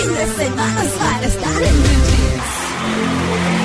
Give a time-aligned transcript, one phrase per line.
[0.00, 3.59] Fin de semana para estar en Blue Jeans.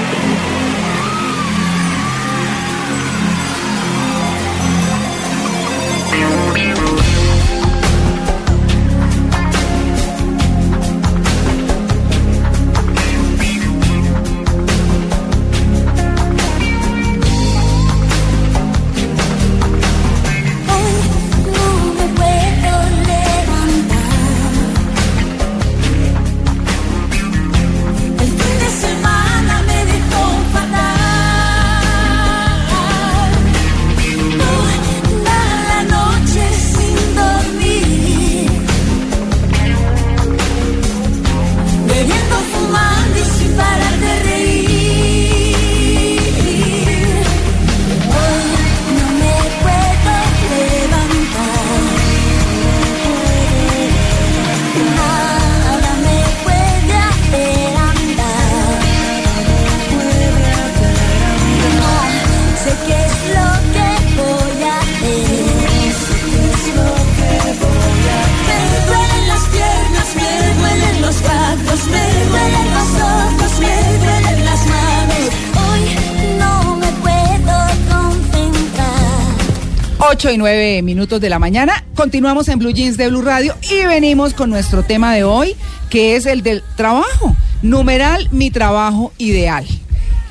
[80.15, 81.83] 8 y 9 minutos de la mañana.
[81.93, 85.57] Continuamos en Blue Jeans de Blue Radio y venimos con nuestro tema de hoy,
[85.89, 87.35] que es el del trabajo.
[87.61, 89.65] Numeral mi trabajo ideal.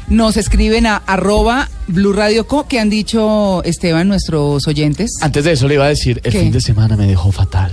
[0.09, 5.19] Nos escriben a arroba Blue Radio Co, que han dicho, Esteban, nuestros oyentes.
[5.21, 6.41] Antes de eso le iba a decir, el ¿Qué?
[6.41, 7.71] fin de semana me dejó fatal.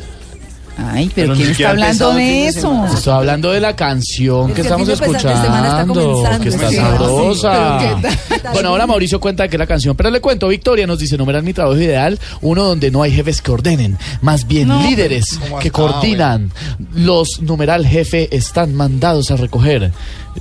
[0.89, 2.85] Ay, pero ¿quién está hablando de eso?
[2.93, 6.75] Estoy hablando de la canción Es que que estamos está escuchando, que está sí.
[6.75, 7.79] sabrosa.
[7.79, 10.87] Sí, pero ¿qué Bueno, ahora Mauricio cuenta de que la canción, pero le cuento, Victoria
[10.87, 14.67] nos dice, numeral mi trabajo ideal, uno donde no hay jefes que ordenen, más bien
[14.67, 16.51] No, líderes ¿cómo que está, coordinan.
[16.95, 19.91] Los numeral jefe están mandados a recoger.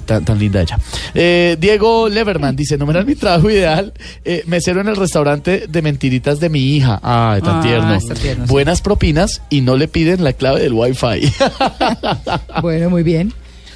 [0.06, 0.78] Tan, tan linda ella.
[1.14, 3.92] Eh, Diego Leverman dice, numeral mi trabajo ideal,
[4.24, 6.98] eh, mesero en el restaurante de mentiritas de mi hija.
[7.02, 8.00] Ay, tan Ah, tierno.
[8.00, 8.16] sí.
[8.46, 11.32] Buenas propinas y no le piden la clave del wifi.
[12.62, 13.32] Bueno, muy bien.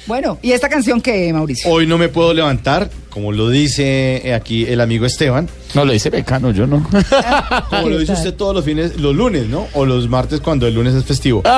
[0.07, 1.69] Bueno, ¿y esta canción qué, Mauricio?
[1.71, 5.93] Hoy no me puedo levantar, como lo dice eh, aquí el amigo Esteban, no lo
[5.93, 6.87] dice Becano, yo no.
[7.71, 9.65] como lo dice usted todos los fines, los lunes, ¿no?
[9.73, 11.41] O los martes cuando el lunes es festivo.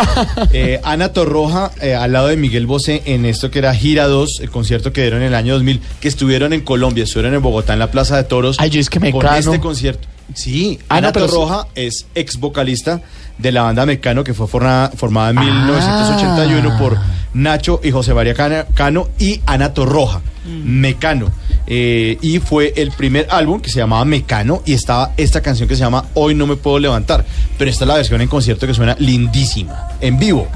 [0.54, 4.40] Eh, Ana Torroja, eh, al lado de Miguel Bosé, en esto que era Gira 2,
[4.42, 7.74] el concierto que dieron en el año 2000, que estuvieron en Colombia, estuvieron en Bogotá,
[7.74, 8.56] en la Plaza de Toros.
[8.60, 9.36] Ay, yo es que Con Mecano.
[9.38, 10.08] este concierto.
[10.34, 13.02] Sí, Ah, Ana Torroja es ex vocalista
[13.38, 16.98] de la banda Mecano, que fue formada, formada en 1981 por
[17.34, 21.32] Nacho y José María Cano y Ana Torroja, Mecano.
[21.70, 25.76] Eh, y fue el primer álbum que se llamaba Mecano y estaba esta canción que
[25.76, 27.26] se llama Hoy no me puedo levantar.
[27.58, 30.48] Pero esta es la versión en concierto que suena lindísima, en vivo.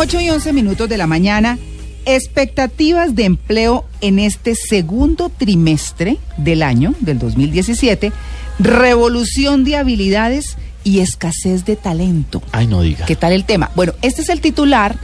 [0.00, 1.58] 8 y 11 minutos de la mañana.
[2.06, 8.12] Expectativas de empleo en este segundo trimestre del año, del 2017.
[8.60, 12.44] Revolución de habilidades y escasez de talento.
[12.52, 13.06] Ay, no diga.
[13.06, 13.72] ¿Qué tal el tema?
[13.74, 14.96] Bueno, este es el titular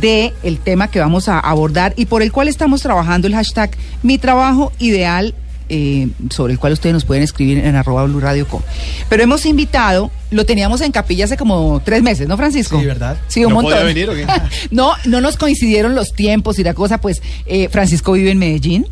[0.00, 3.72] de el tema que vamos a abordar y por el cual estamos trabajando el hashtag
[4.02, 5.34] Mi Trabajo Ideal,
[5.70, 8.60] eh, sobre el cual ustedes nos pueden escribir en arroba Blue Radio Com.
[9.08, 12.78] Pero hemos invitado, lo teníamos en capilla hace como tres meses, ¿no, Francisco?
[12.78, 13.16] Sí, ¿verdad?
[13.28, 13.72] Sí, un ¿No montón.
[13.72, 14.26] podía venir o qué?
[14.70, 18.86] no, no nos coincidieron los tiempos y la cosa, pues eh, Francisco vive en Medellín.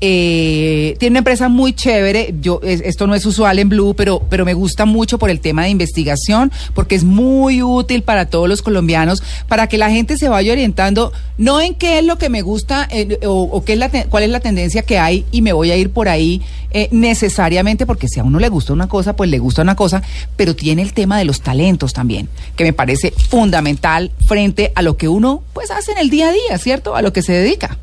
[0.00, 2.34] Eh, tiene una empresa muy chévere.
[2.40, 5.40] Yo es- esto no es usual en Blue, pero pero me gusta mucho por el
[5.40, 10.16] tema de investigación, porque es muy útil para todos los colombianos, para que la gente
[10.16, 12.88] se vaya orientando no en qué es lo que me gusta
[13.26, 15.90] o, qué es la cuál es la tendencia que hay y me voy a ir
[15.90, 19.62] por ahí eh, necesariamente, porque si a uno le gusta una cosa, pues le gusta
[19.62, 20.02] una cosa,
[20.36, 24.96] pero tiene el tema de los talentos también, que me parece fundamental frente a lo
[24.98, 26.94] que uno pues hace en el día a día, ¿cierto?
[26.94, 27.77] A lo que se dedica.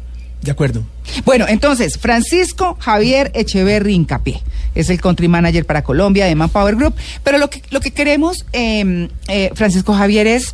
[0.45, 0.83] De acuerdo.
[1.25, 4.44] Bueno, entonces, Francisco Javier Echeverri Incapié
[4.75, 6.94] es el country manager para Colombia de Manpower Group.
[7.24, 10.53] Pero lo que, lo que queremos, eh, eh, Francisco Javier, es,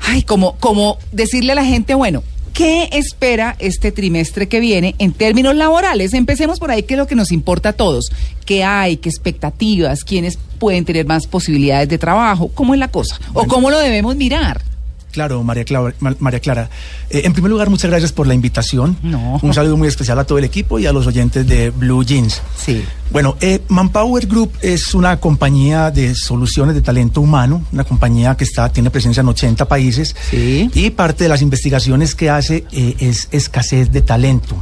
[0.00, 2.24] ay, como, como decirle a la gente, bueno,
[2.54, 6.12] ¿qué espera este trimestre que viene en términos laborales?
[6.12, 8.10] Empecemos por ahí, que es lo que nos importa a todos.
[8.44, 8.96] ¿Qué hay?
[8.96, 10.02] ¿Qué expectativas?
[10.02, 12.48] ¿Quiénes pueden tener más posibilidades de trabajo?
[12.52, 13.20] ¿Cómo es la cosa?
[13.32, 14.71] ¿O cómo lo debemos mirar?
[15.12, 15.94] Claro, María Clara.
[16.18, 16.70] María Clara.
[17.10, 18.96] Eh, en primer lugar, muchas gracias por la invitación.
[19.02, 19.38] No.
[19.42, 22.40] Un saludo muy especial a todo el equipo y a los oyentes de Blue Jeans.
[22.56, 22.82] Sí.
[23.10, 28.44] Bueno, eh, Manpower Group es una compañía de soluciones de talento humano, una compañía que
[28.44, 30.70] está tiene presencia en 80 países Sí.
[30.74, 34.56] y parte de las investigaciones que hace eh, es escasez de talento.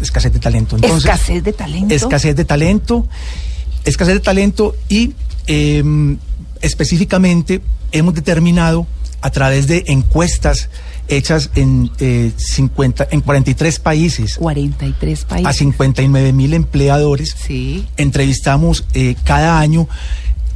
[0.00, 0.76] Escasez de talento.
[0.82, 1.94] Escasez de talento.
[1.94, 3.06] Escasez de talento.
[3.84, 5.12] Escasez de talento y
[5.46, 6.16] eh,
[6.60, 7.60] específicamente
[7.92, 8.86] hemos determinado
[9.22, 10.68] a través de encuestas
[11.08, 15.56] hechas en eh, 50, en 43 países 43 a países.
[15.56, 17.34] 59 mil empleadores.
[17.46, 17.86] Sí.
[17.96, 19.88] Entrevistamos eh, cada año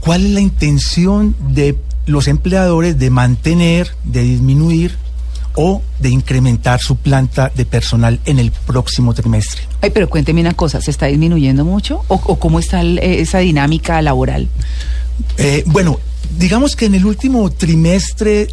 [0.01, 1.77] cuál es la intención de
[2.07, 4.97] los empleadores de mantener, de disminuir
[5.59, 9.63] o de incrementar su planta de personal en el próximo trimestre.
[9.81, 12.03] Ay, pero cuénteme una cosa, ¿se está disminuyendo mucho?
[12.09, 14.49] ¿O, o cómo está el- eh, esa dinámica laboral?
[15.39, 15.99] Eh, bueno,
[16.39, 18.49] digamos que en el último trimestre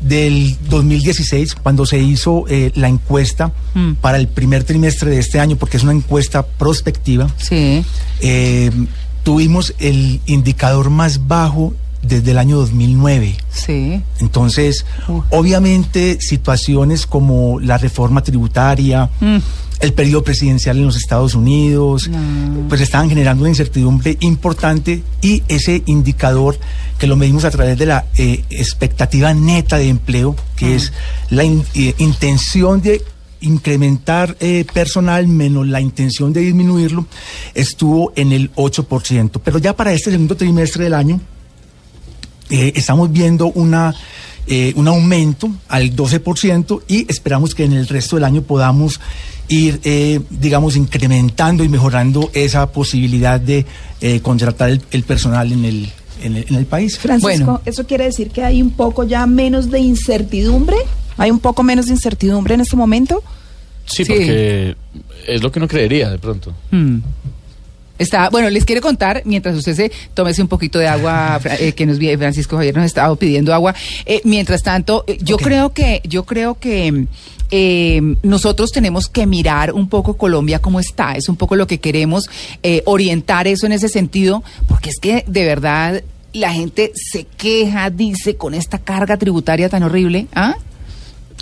[0.00, 3.94] del 2016, cuando se hizo eh, la encuesta Mm.
[3.94, 7.84] para el primer trimestre de este año, porque es una encuesta prospectiva, Sí.
[8.20, 8.70] eh,
[9.24, 13.36] tuvimos el indicador más bajo desde el año 2009.
[13.52, 14.00] Sí.
[14.20, 15.20] Entonces, Uh.
[15.30, 19.38] obviamente, situaciones como la reforma tributaria, Mm.
[19.80, 22.68] El periodo presidencial en los Estados Unidos, No.
[22.68, 26.58] pues estaban generando una incertidumbre importante y ese indicador
[26.98, 30.92] que lo medimos a través de la eh, expectativa neta de empleo, que es
[31.30, 33.02] la in- eh, intención de
[33.40, 37.06] incrementar eh, personal menos la intención de disminuirlo,
[37.54, 39.40] estuvo en el 8%.
[39.44, 41.20] Pero ya para este segundo trimestre del año,
[42.50, 43.94] estamos viendo una,
[44.74, 48.98] un aumento al 12% y esperamos que en el resto del año podamos
[49.48, 53.66] ir, eh, digamos, incrementando y mejorando esa posibilidad de
[54.00, 55.88] eh, contratar el, el personal en el,
[56.22, 56.98] en el, en el país.
[56.98, 57.60] Francisco, Bueno.
[57.64, 60.76] ¿eso quiere decir que hay un poco ya menos de incertidumbre?
[61.16, 63.22] ¿Hay un poco menos de incertidumbre en este momento?
[63.86, 64.12] Sí, Sí.
[64.12, 64.76] porque
[65.26, 66.54] es lo que uno creería de pronto.
[66.70, 66.98] Mm.
[67.98, 71.84] Está, bueno, les quiero contar, mientras usted se tómese un poquito de agua, eh, que
[71.84, 73.74] nos Francisco Javier nos estaba pidiendo agua.
[74.06, 77.06] Eh, mientras tanto, eh, yo creo que, yo creo que
[77.50, 81.12] eh, nosotros tenemos que mirar un poco Colombia cómo está.
[81.16, 82.24] Es un poco lo que queremos
[82.62, 86.02] eh, orientar eso en ese sentido, porque es que de verdad
[86.32, 90.26] la gente se queja, dice, con esta carga tributaria tan horrible.
[90.34, 90.54] ¿Ah?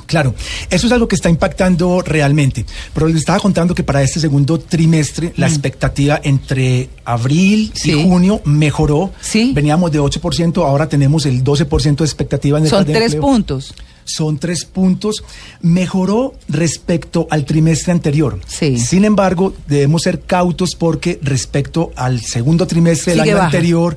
[0.06, 0.36] Claro,
[0.70, 2.64] eso es algo que está impactando realmente.
[2.94, 7.76] Pero les estaba contando que para este segundo trimestre la expectativa entre abril Mm.
[7.76, 7.90] Sí.
[7.90, 9.10] y junio mejoró.
[9.20, 9.50] Sí.
[9.52, 13.22] Veníamos de 8%, ahora tenemos el 12% de expectativa neta Son de tres empleo.
[13.22, 13.74] puntos.
[14.06, 15.22] Son tres puntos.
[15.60, 18.40] Mejoró respecto al trimestre anterior.
[18.46, 18.78] Sí.
[18.78, 23.46] Sin embargo, debemos ser cautos porque respecto al segundo trimestre del Sigue año baja.
[23.46, 23.96] anterior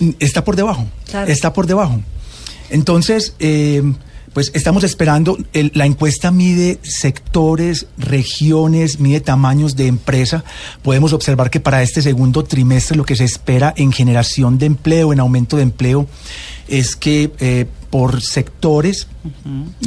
[0.00, 0.86] mm, está por debajo.
[1.10, 1.30] Claro.
[1.32, 2.00] Está por debajo.
[2.70, 3.82] Entonces, eh,
[4.32, 10.44] pues estamos esperando, el- la encuesta mide sectores, regiones, mide tamaños de empresa.
[10.82, 15.12] Podemos observar que para este segundo trimestre lo que se espera en generación de empleo,
[15.12, 16.06] en aumento de empleo,
[16.70, 19.08] es que eh, por sectores,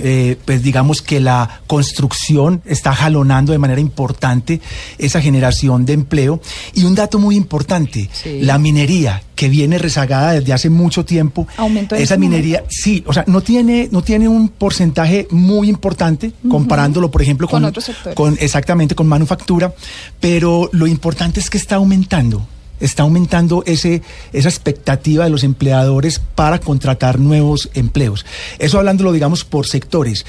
[0.02, 4.60] eh, pues digamos que la construcción está jalonando de manera importante
[4.98, 6.42] esa generación de empleo.
[6.74, 8.42] Y un dato muy importante, Sí.
[8.42, 11.48] la minería, que viene rezagada desde hace mucho tiempo.
[11.56, 15.70] ¿Aumentó en Esa este minería, sí, o sea, no tiene, no tiene un porcentaje muy
[15.70, 18.16] importante, comparándolo, por ejemplo, Con con, otros sectores.
[18.16, 19.74] con exactamente con manufactura,
[20.20, 22.46] pero lo importante es que está aumentando.
[22.84, 24.02] Está aumentando ese,
[24.34, 28.26] esa expectativa de los empleadores para contratar nuevos empleos.
[28.60, 30.26] Eso hablándolo, digamos, por sectores.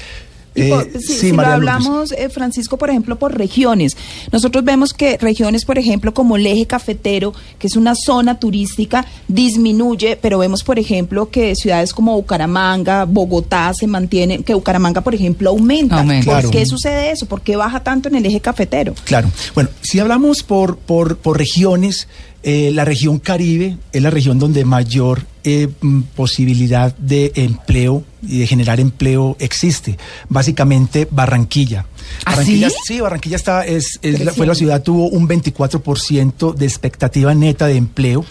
[0.57, 3.97] Eh, por- sí, si lo hablamos, eh, Francisco, por ejemplo, por regiones.
[4.31, 9.05] Nosotros vemos que regiones, por ejemplo, como el eje cafetero, que es una zona turística,
[9.27, 15.13] disminuye, pero vemos, por ejemplo, que ciudades como Bucaramanga, Bogotá se mantienen, que Bucaramanga, por
[15.13, 15.99] ejemplo, aumenta.
[15.99, 16.25] Aumenta.
[16.25, 16.51] ¿Por Claro.
[16.51, 17.25] qué sucede eso?
[17.25, 18.93] ¿Por qué baja tanto en el eje cafetero?
[19.03, 19.29] Claro.
[19.55, 22.07] Bueno, si hablamos por, por, por regiones,
[22.47, 28.39] eh, la región Caribe es la región donde mayor eh, mm, posibilidad de empleo y
[28.39, 29.97] de generar empleo existe.
[30.29, 31.85] Básicamente Barranquilla.
[32.23, 33.01] ¿Ah, Barranquilla, sí?
[33.01, 37.77] Barranquilla está, es, es la- fue la ciudad, tuvo un 24% de expectativa neta de
[37.77, 38.23] empleo.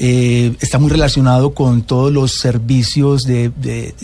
[0.00, 3.94] Eh, está muy relacionado con todos los servicios de, de-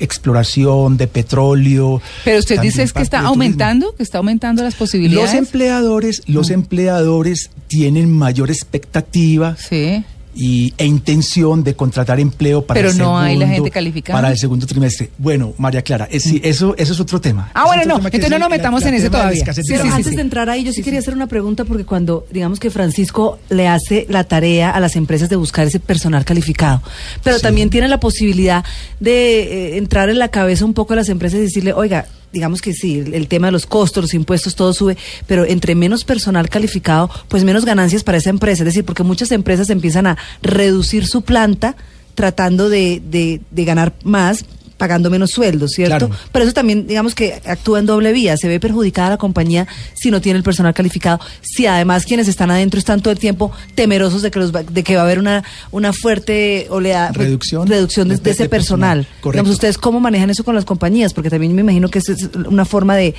[0.00, 2.02] exploración de petróleo.
[2.24, 5.30] Pero usted dice es que está aumentando, que está aumentando las posibilidades.
[5.30, 10.04] Los empleadores, los empleadores tienen mayor expectativa Sí.
[10.34, 14.18] Y, e intención de contratar empleo para Pero el no hay la segundo- gente calificada.
[14.20, 15.10] para el segundo trimestre.
[15.18, 17.50] Bueno, María Clara, es, sí, eso, eso es otro tema.
[17.54, 19.52] Ah, Es bueno, no, entonces es no nos metamos la en ese todavía.
[19.52, 22.26] Sí, Pero sí, antes de entrar ahí, yo sí, quería hacer una pregunta porque cuando,
[22.30, 26.82] digamos que Francisco le hace la tarea a las empresas de buscar ese personal calificado,
[27.22, 28.64] pero también tiene la posibilidad
[29.00, 29.42] de
[29.74, 32.74] eh, entrar en la cabeza un poco a las empresas y decirle, oiga, digamos que
[32.74, 37.08] sí, el, tema de los costos, los impuestos, todo sube, pero entre menos personal calificado,
[37.28, 38.62] pues menos ganancias para esa empresa.
[38.62, 41.76] Es decir, porque muchas empresas empiezan a reducir su planta
[42.14, 44.44] tratando de, de, de ganar más
[44.84, 46.08] pagando menos sueldos, ¿cierto?
[46.08, 46.22] Claro.
[46.30, 48.36] Pero eso también, digamos que actúa en doble vía.
[48.36, 51.20] Se ve perjudicada la compañía si no tiene el personal calificado.
[51.40, 54.82] Si además quienes están adentro están todo el tiempo temerosos de que, los va, de
[54.82, 58.48] que va a haber una, una fuerte oleada, Reducción reducción de, de- de ese de
[58.50, 58.98] personal.
[58.98, 59.20] personal.
[59.22, 59.30] Correcto.
[59.32, 61.14] Digamos, ¿ustedes cómo manejan eso con las compañías?
[61.14, 62.06] Porque también me imagino que es
[62.46, 63.14] una forma de,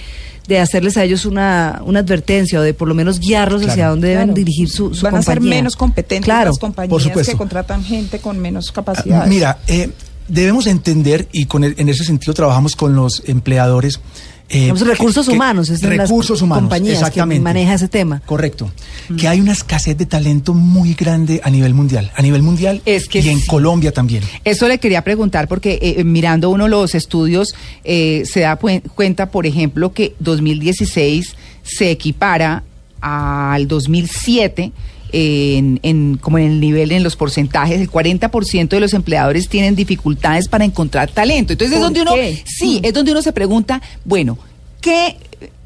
[0.48, 3.90] de hacerles a ellos una, una advertencia o de por lo menos guiarlos hacia Claro.
[3.92, 4.36] dónde deben Claro.
[4.36, 6.52] dirigir su, su Van a ser menos competentes Claro.
[6.52, 7.32] las compañías por supuesto.
[7.32, 9.30] que contratan gente con menos Ah, capacidades.
[9.30, 9.90] Mira, eh,
[10.27, 14.00] debemos entender, y con el- en ese sentido trabajamos con los empleadores.
[14.48, 17.41] eh, recursos que- que- humanos, es de las recursos humanos, compañías que exactamente.
[17.41, 18.22] maneja ese tema.
[18.27, 18.72] Correcto.
[19.17, 22.12] Que hay una escasez de talento muy grande a nivel mundial.
[22.15, 23.48] A nivel mundial Es que y en sí.
[23.48, 24.24] Colombia también.
[24.44, 29.32] Eso le quería preguntar porque eh, mirando uno los estudios eh, se da cuen- cuenta,
[29.32, 32.62] por ejemplo, que 2016 se equipara
[33.01, 34.72] al 2007
[35.18, 39.76] en, en- como en el nivel, en los porcentajes, el 40% de los empleadores tienen
[39.76, 41.54] dificultades para encontrar talento.
[41.54, 42.12] Entonces es ¿Por donde uno,
[42.46, 44.38] sí, es donde uno se pregunta, bueno,
[44.82, 45.16] ¿qué?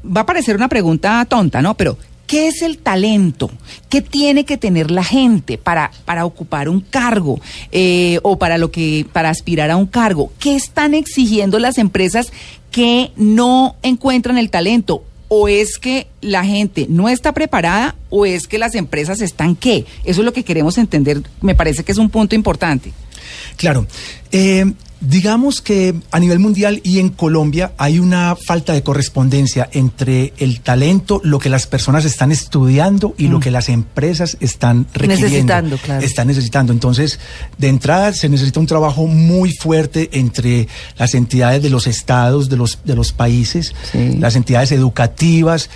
[0.04, 1.76] Va a parecer una pregunta tonta, ¿no?
[1.76, 3.50] Pero ¿Qué es el talento?
[3.88, 7.40] ¿Qué tiene que tener la gente para, para ocupar un cargo
[7.72, 10.32] eh, o para lo que para aspirar a un cargo?
[10.38, 12.32] ¿Qué están exigiendo las empresas
[12.70, 15.02] que no encuentran el talento?
[15.32, 19.84] ¿O es que la gente no está preparada o es que las empresas están qué?
[20.04, 21.22] Eso es lo que queremos entender.
[21.40, 22.92] Me parece que es un punto importante.
[23.56, 23.86] Claro.
[24.32, 30.34] Eh, digamos que a nivel mundial y en Colombia hay una falta de correspondencia entre
[30.36, 35.26] el talento, lo que las personas están estudiando y lo que las empresas están requiriendo.
[35.26, 36.04] Necesitando, claro.
[36.04, 36.72] Están necesitando.
[36.74, 37.18] Entonces,
[37.56, 40.68] de entrada se necesita un trabajo muy fuerte entre
[40.98, 44.16] las entidades de los estados, de los, de los países, Sí.
[44.18, 45.70] las entidades educativas,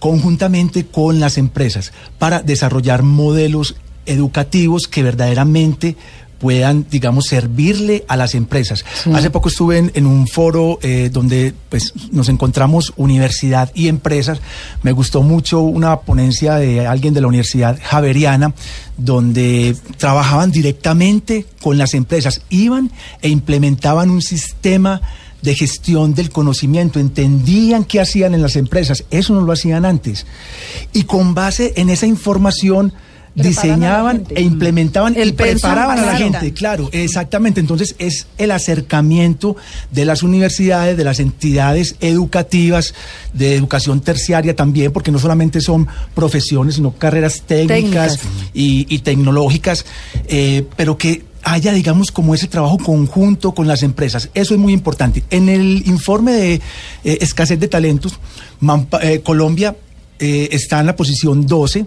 [0.00, 5.96] conjuntamente con las empresas, para desarrollar modelos educativos que verdaderamente
[6.44, 8.84] puedan, digamos, servirle a las empresas.
[9.14, 14.42] Hace poco estuve en, en un foro eh, donde pues, nos encontramos universidad y empresas.
[14.82, 18.52] Me gustó mucho una ponencia de alguien de la Universidad Javeriana,
[18.98, 22.90] donde trabajaban directamente con las empresas, iban
[23.22, 25.00] e implementaban un sistema
[25.40, 30.26] de gestión del conocimiento, entendían qué hacían en las empresas, eso no lo hacían antes.
[30.92, 32.92] Y con base en esa información
[33.34, 37.60] diseñaban e implementaban El y preparaban a la gente, claro, exactamente.
[37.60, 39.56] Entonces es el acercamiento
[39.90, 42.94] de las universidades, de las entidades educativas,
[43.32, 48.50] de educación terciaria también, porque no solamente son profesiones, sino carreras técnicas, Técnicas.
[48.54, 49.84] Y, y tecnológicas,
[50.26, 54.30] eh, pero que haya, digamos, como ese trabajo conjunto con las empresas.
[54.34, 55.24] Eso es muy importante.
[55.30, 56.54] En el informe de
[57.04, 58.18] eh, escasez de talentos,
[58.60, 59.76] Mampa- eh, Colombia
[60.18, 61.84] está en la posición 12.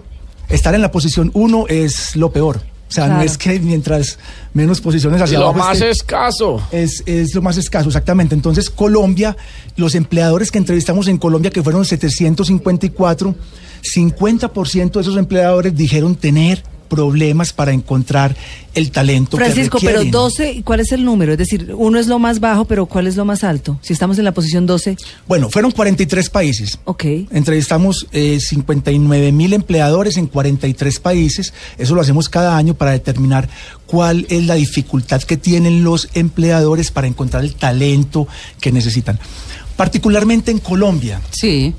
[0.48, 2.60] Estar en la posición 1 es lo peor.
[2.88, 4.18] O sea, no es que mientras
[4.54, 6.62] menos posiciones hacia Lo abajo más esté- escaso.
[6.72, 8.34] es, es lo más escaso, exactamente.
[8.34, 9.36] Entonces, Colombia,
[9.76, 13.34] los empleadores que entrevistamos en Colombia, que fueron 754,
[13.82, 18.36] 50% de esos empleadores dijeron tener problemas para encontrar
[18.74, 20.12] el talento Francisco, que pero requieren.
[20.12, 21.32] 12, ¿y ¿cuál es el número?
[21.32, 23.78] Es decir, uno es lo más bajo, pero ¿cuál es lo más alto?
[23.82, 26.78] Si estamos en la posición 12, Bueno, fueron 43 países.
[26.84, 27.04] ok.
[27.30, 31.52] Entrevistamos eh, 59 mil empleadores en 43 países.
[31.76, 33.48] Eso lo hacemos cada año para determinar
[33.86, 38.28] cuál es la dificultad que tienen los empleadores para encontrar el talento
[38.60, 39.18] que necesitan.
[39.76, 41.74] Particularmente en Colombia, Sí.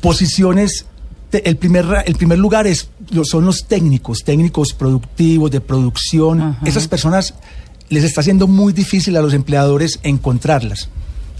[0.00, 0.84] posiciones,
[1.32, 2.88] el primer, el primer lugar es,
[3.24, 6.40] son los técnicos, técnicos productivos, de producción.
[6.40, 6.66] Ajá.
[6.66, 7.34] Esas personas
[7.88, 10.88] les está haciendo muy difícil a los empleadores encontrarlas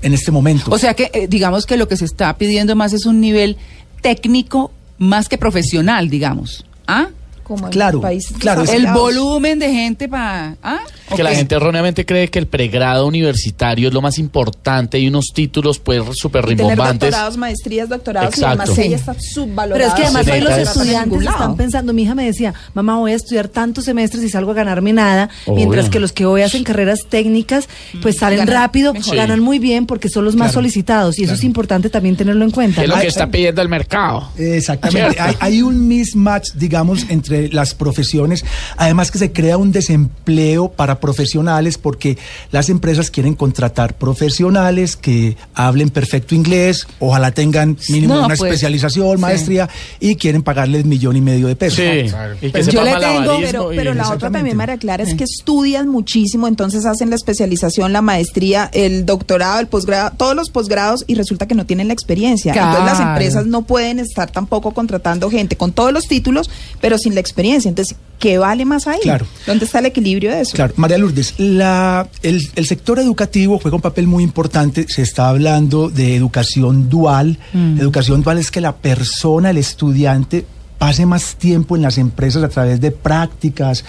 [0.02, 0.70] en este momento.
[0.70, 3.56] O sea que eh, digamos que lo que se está pidiendo más es un nivel
[4.00, 6.64] técnico más que profesional, digamos.
[6.86, 7.08] ¿Ah?
[7.48, 10.56] Como en Claro, países claro, es- El volumen de gente para...
[10.62, 10.78] ¿ah?
[11.16, 11.36] Que la Ok.
[11.36, 16.02] gente erróneamente cree que el pregrado universitario es lo más importante y unos títulos pues
[16.12, 17.10] súper rimbombantes.
[17.10, 18.56] doctorados, maestrías, doctorados Exacto.
[18.56, 19.88] y además ella está Pero subvalorada.
[19.88, 20.70] es que además hoy los eso.
[20.82, 24.50] estudiantes están pensando, mi hija me decía, mamá voy a estudiar tantos semestres y salgo
[24.50, 25.56] a ganarme nada, Obvio.
[25.56, 27.68] mientras que los que hoy hacen carreras técnicas
[28.02, 29.16] pues salen Ganan rápido, mejor.
[29.16, 32.44] ganan muy bien porque son los más Claro, solicitados y eso es importante también tenerlo
[32.44, 32.82] en cuenta.
[32.82, 34.28] ¿Qué es lo que está pidiendo el mercado?
[34.36, 35.18] Exactamente.
[35.20, 38.44] Hay, hay un mismatch, digamos, entre las profesiones.
[38.76, 42.18] Además que se crea un desempleo para profesionales porque
[42.50, 48.42] las empresas quieren contratar profesionales que hablen perfecto inglés, ojalá tengan mínimo No, una pues,
[48.42, 49.20] especialización, sí.
[49.20, 49.68] maestría
[50.00, 51.78] y quieren pagarles millón y medio de pesos.
[51.78, 53.38] Sí, y que Pues yo le tengo,
[53.70, 58.02] Pero, la otra también, María Clara, es que estudian muchísimo, entonces hacen la especialización, la
[58.02, 62.52] maestría, el doctorado, el posgrado, todos los posgrados y resulta que no tienen la experiencia.
[62.52, 63.10] Entonces las Claro.
[63.12, 67.27] empresas no pueden estar tampoco contratando gente con todos los títulos, pero sin la experiencia.
[67.68, 69.00] Entonces, ¿qué vale más ahí?
[69.02, 69.26] Claro.
[69.46, 70.52] ¿Dónde está el equilibrio de eso?
[70.54, 74.86] Claro, María Lourdes, la, el, el sector educativo juega un papel muy importante.
[74.88, 77.38] Se está hablando de educación dual.
[77.78, 80.44] Educación dual es que la persona, el estudiante,
[80.78, 83.84] pase más tiempo en las empresas a través de prácticas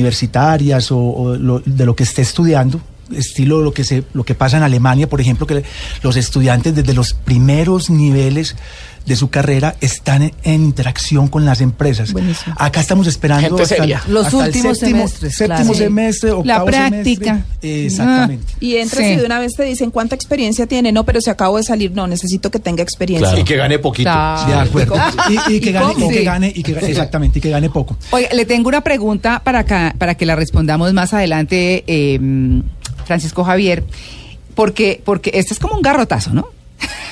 [0.00, 2.80] universitarias o, o lo- de lo que esté estudiando
[3.16, 5.62] estilo lo que se lo que pasa en Alemania por ejemplo que
[6.02, 8.56] los estudiantes desde los primeros niveles
[9.06, 12.54] de su carrera están en, en interacción con las empresas Buenísimo.
[12.58, 13.56] acá estamos esperando.
[13.56, 15.74] Los hasta el últimos séptimo, semestres, séptimo claro.
[15.74, 17.24] semestre octavo La práctica.
[17.60, 17.86] semestre.
[17.86, 19.12] exactamente Y entras Sí.
[19.12, 21.92] y de una vez te dicen cuánta experiencia tiene, no, pero se acabo de salir,
[21.92, 23.26] no, necesito que tenga experiencia.
[23.28, 23.40] Claro.
[23.40, 24.10] Y que gane poquito.
[24.10, 24.46] Claro.
[24.52, 24.94] de acuerdo
[25.48, 26.08] y, y que gane, y poco.
[26.10, 29.40] que gane y que gane- exactamente y que gane poco Oiga, le tengo una pregunta
[29.42, 32.20] para, acá, para que la respondamos más adelante, eh,
[33.10, 33.82] Francisco Javier,
[34.54, 36.46] porque, porque este es como un garrotazo, ¿no?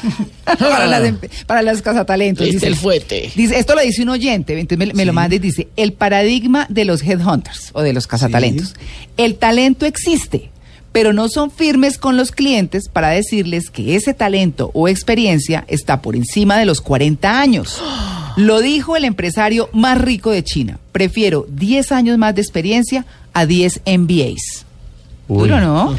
[0.45, 2.47] para, las, empe- para las casatalentos.
[2.47, 2.67] Este dice.
[2.69, 3.33] el fuete.
[3.35, 6.67] Dice, esto lo dice un oyente, entonces me, me lo manda y dice, el paradigma
[6.69, 8.75] de los headhunters o de los cazatalentos.
[9.17, 10.51] El talento existe,
[10.93, 16.01] pero no son firmes con los clientes para decirles que ese talento o experiencia está
[16.01, 17.83] por encima de los 40 años.
[18.37, 20.79] Lo dijo el empresario más rico de China.
[20.93, 24.65] Prefiero 10 años más de experiencia a 10 MBAs.
[25.29, 25.49] Uy.
[25.49, 25.97] Duro, ¿no?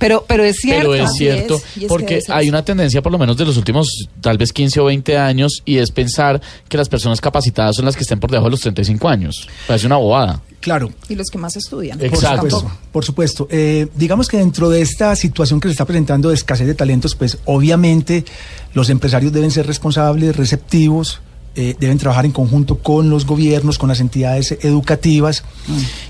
[0.00, 0.90] Pero, pero es cierto.
[0.92, 4.08] Pero es cierto, es, es porque hay una tendencia, por lo menos de los últimos
[4.22, 7.96] tal vez 15 o 20 años, y es pensar que las personas capacitadas son las
[7.96, 9.46] que estén por debajo de los 35 años.
[9.68, 10.40] Parece una bobada.
[10.60, 12.00] claro Y los que más estudian.
[12.00, 12.40] Exacto.
[12.40, 12.78] Por supuesto.
[12.92, 13.48] Por supuesto.
[13.50, 17.14] Eh, digamos que dentro de esta situación que se está presentando de escasez de talentos,
[17.14, 18.24] pues obviamente
[18.72, 21.20] los empresarios deben ser responsables, receptivos,
[21.56, 25.42] eh, deben trabajar en conjunto con los gobiernos, con las entidades educativas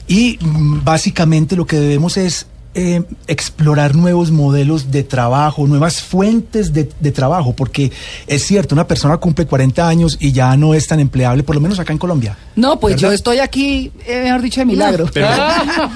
[0.06, 6.72] y mm, básicamente lo que debemos es eh, explorar nuevos modelos de trabajo, nuevas fuentes
[6.72, 7.90] de, de trabajo, porque
[8.26, 11.61] es cierto, una persona cumple 40 años y ya no es tan empleable, por lo
[11.61, 12.37] menos acá en Colombia.
[12.56, 13.09] No, pues ¿Verdad?
[13.09, 15.06] yo estoy aquí, eh, mejor dicho, de milagro.
[15.12, 15.26] Pero-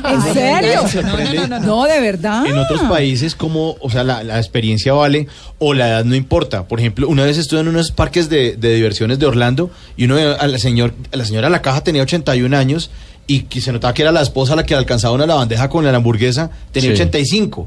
[0.09, 0.83] ¿En serio?
[0.85, 1.49] Me sorprende.
[1.61, 2.47] No, de verdad.
[2.47, 6.67] En otros países, como, o sea, la, la experiencia vale o la edad no importa.
[6.67, 10.17] Por ejemplo, una vez estuve en unos parques de, de diversiones de Orlando y uno
[10.17, 12.91] a la, señor, a la señora de la caja tenía 81 años
[13.27, 15.85] y que se notaba que era la esposa la que alcanzaba una la bandeja con
[15.85, 16.95] la hamburguesa, tenía Sí.
[16.95, 17.67] 85.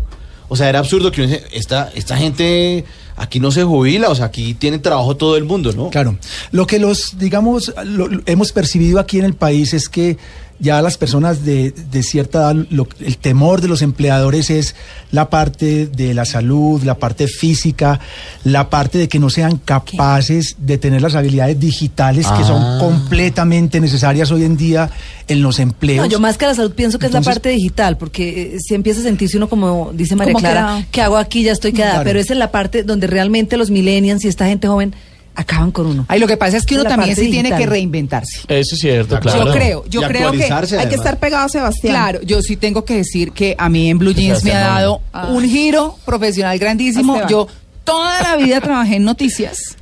[0.49, 2.85] O sea, era absurdo que uno dice, esta, esta gente
[3.17, 5.89] aquí no se jubila, o sea, aquí tiene trabajo todo el mundo, ¿no?
[5.89, 6.17] Claro.
[6.51, 10.17] Lo que los, digamos, lo- lo hemos percibido aquí en el país es que
[10.59, 14.75] ya las personas de, de cierta edad, lo- el temor de los empleadores es
[15.11, 17.99] la parte de la salud, la parte física,
[18.43, 22.47] la parte de que no sean capaces de tener las habilidades digitales que Ah.
[22.47, 24.89] son completamente necesarias hoy en día
[25.27, 26.05] en los empleos.
[26.05, 28.73] No, yo más que la salud pienso que es la parte digital, porque eh, si
[28.75, 30.85] empieza a sentirse uno como dice María Clara.
[30.91, 31.43] ¿qué hago aquí?
[31.43, 31.91] Ya estoy quedada.
[31.95, 32.05] Claro.
[32.05, 34.95] Pero esa es la parte donde realmente los millennials y esta gente joven
[35.39, 36.05] acaban con uno.
[36.09, 38.39] Ay, lo que pasa es que uno La también sí tiene que reinventarse.
[38.47, 39.45] Eso es cierto, claro.
[39.45, 40.43] Yo creo, yo Y creo que
[40.77, 41.93] Hay que estar pegado a Sebastián.
[41.93, 45.01] Claro, yo sí tengo que decir que a mí en Blue Jeans me ha dado
[45.13, 45.27] Ah.
[45.27, 47.13] un giro profesional grandísimo.
[47.13, 47.29] Esteban.
[47.29, 47.47] Yo
[47.83, 49.77] toda la vida trabajé en noticias.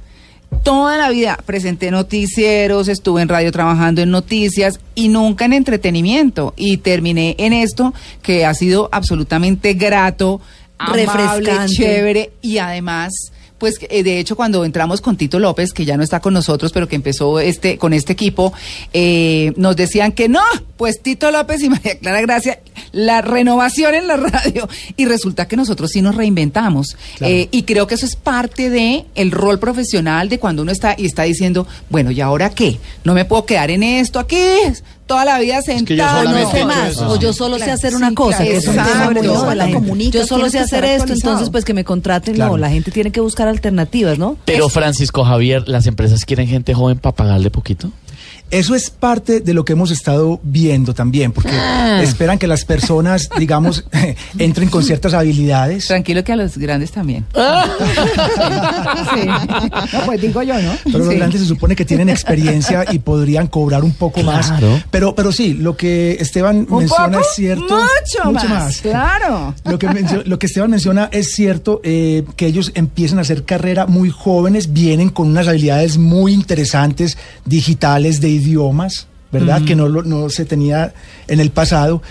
[0.64, 6.54] Toda la vida presenté noticieros, estuve en radio trabajando en noticias y nunca en entretenimiento.
[6.58, 10.42] Y terminé en esto que ha sido absolutamente grato,
[10.78, 11.74] amable, Refrescante.
[11.74, 13.12] chévere y además
[13.66, 16.72] pues eh, de hecho cuando entramos con Tito López, que ya no está con nosotros,
[16.72, 18.54] pero que empezó este con este equipo,
[18.94, 20.44] eh, nos decían que no,
[20.78, 22.60] pues Tito López y María Clara Gracia,
[22.92, 24.70] la renovación en la radio.
[24.98, 26.96] Y resulta que nosotros sí nos reinventamos.
[27.18, 27.34] Claro.
[27.34, 30.94] Eh, y creo que eso es parte de el rol profesional de cuando uno está
[30.96, 32.78] y está diciendo, bueno, ¿y ahora qué?
[33.04, 34.38] No me puedo quedar en esto aquí
[35.06, 36.24] toda la vida sentado.
[36.24, 38.76] no sé más, o yo solo sé hacer sí, una cosa, claro, que es un
[38.76, 39.22] exacto.
[39.22, 40.12] tema la gente.
[40.12, 42.36] Yo solo sé hacer esto, entonces pues que me contraten.
[42.36, 42.52] Claro.
[42.52, 44.38] No, la gente tiene que buscar alternativas, ¿no?
[44.46, 47.92] Pero Francisco Javier, ¿las empresas quieren gente joven para pagarle poquito?
[48.52, 52.00] Eso es parte de lo que hemos estado viendo también, porque Ah.
[52.04, 53.84] esperan que las personas, digamos,
[54.38, 55.88] entren con ciertas habilidades.
[55.88, 57.26] Tranquilo que a los grandes también.
[57.36, 57.66] Ah.
[59.16, 59.28] Sí.
[59.94, 60.72] No, pues digo yo, ¿no?
[60.86, 64.48] Pero los grandes se supone que tienen experiencia y podrían cobrar un poco más.
[64.48, 64.82] Claro.
[64.92, 67.20] Pero, pero sí, lo que Esteban ¿Un menciona poco?
[67.22, 67.76] es cierto.
[68.26, 69.54] Mucho, más, Claro.
[69.66, 69.88] Lo que,
[70.26, 74.74] lo que Esteban menciona es cierto, eh, que ellos empiezan a hacer carrera muy jóvenes,
[74.74, 79.64] vienen con unas habilidades muy interesantes, digitales, de idiomas, ¿verdad?
[79.64, 80.94] Que no, lo- no se tenía
[81.28, 82.02] en el pasado.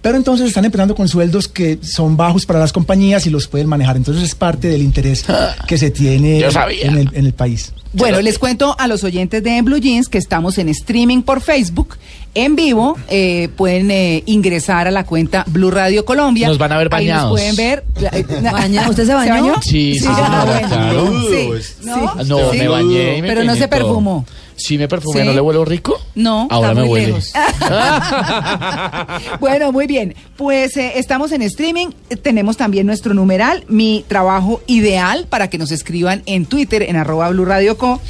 [0.00, 3.66] Pero entonces están empezando con sueldos que son bajos para las compañías y los pueden
[3.66, 3.96] manejar.
[3.96, 5.24] Entonces es parte del interés
[5.66, 7.72] que se tiene en el, en el país.
[7.94, 11.96] Bueno, les cuento a los oyentes de Blue Jeans que estamos en streaming por Facebook,
[12.34, 12.96] en vivo.
[13.08, 16.46] eh, pueden eh, ingresar a la cuenta Blue Radio Colombia.
[16.46, 17.30] Nos van a ver Ahí nos bañados.
[17.32, 17.84] pueden ver.
[18.12, 19.54] eh, Baña- ¿Usted se bañó?
[19.62, 20.68] Sí, sí, Ah, señora, bueno.
[20.68, 21.12] claro.
[21.28, 21.94] Sí, ¿no?
[22.16, 22.58] Ah, No, Sí.
[22.58, 23.70] me bañé y me Pero no se todo.
[23.70, 24.26] perfumó.
[24.58, 25.20] Sí, me perfumé.
[25.22, 25.26] ¿Sí?
[25.26, 25.98] ¿No le huelo rico?
[26.14, 27.06] No, Ahora está me muy huele.
[27.06, 27.32] lejos.
[29.40, 30.14] bueno, muy bien.
[30.36, 31.88] Pues eh, estamos en streaming.
[32.10, 36.96] Eh, Tenemos también nuestro numeral, mi trabajo ideal, para que nos escriban en Twitter, en
[36.96, 38.00] arroba Blue Radio Co.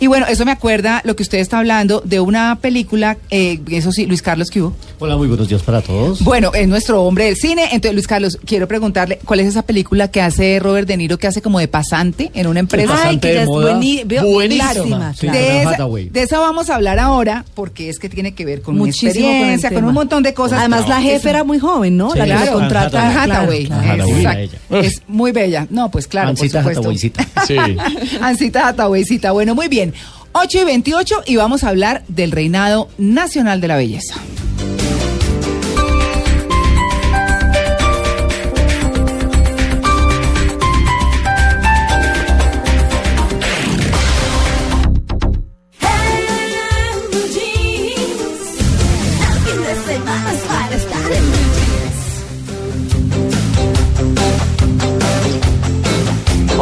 [0.00, 3.92] Y bueno, eso me acuerda lo que usted está hablando de una película, eh, eso
[3.92, 4.74] sí, Luis Carlos, ¿qué hubo?
[4.98, 6.24] Hola, muy buenos días para todos.
[6.24, 7.64] Bueno, es nuestro hombre del cine.
[7.64, 11.26] Entonces, Luis Carlos, quiero preguntarle, ¿cuál es esa película que hace Robert De Niro que
[11.26, 12.98] hace como de pasante en una empresa?
[13.04, 13.72] Ay, que de ya es moda.
[13.74, 14.22] Buenísima.
[14.22, 15.38] buenísima, Sí, claro.
[15.38, 16.08] de, esa, Hathaway.
[16.08, 19.70] de esa vamos a hablar ahora porque es que tiene que ver con Muchísimo experiencia,
[19.70, 20.60] con, un montón de cosas.
[20.60, 22.12] Además, la jefe era muy joven, ¿no?
[22.12, 22.52] Sí, la que claro.
[22.54, 23.12] contrata.
[23.12, 23.66] Claro, Hathaway.
[23.66, 24.06] claro.
[24.06, 24.78] Exacto.
[24.78, 25.66] Es muy bella.
[25.68, 26.80] No, pues claro, Ancita por supuesto.
[26.80, 27.46] Hathawaycita.
[27.46, 28.16] Sí.
[28.22, 29.32] Ancita Hathawaycita.
[29.32, 29.89] Bueno, muy bien.
[30.32, 34.14] 8 y 28 y vamos a hablar del reinado nacional de la belleza.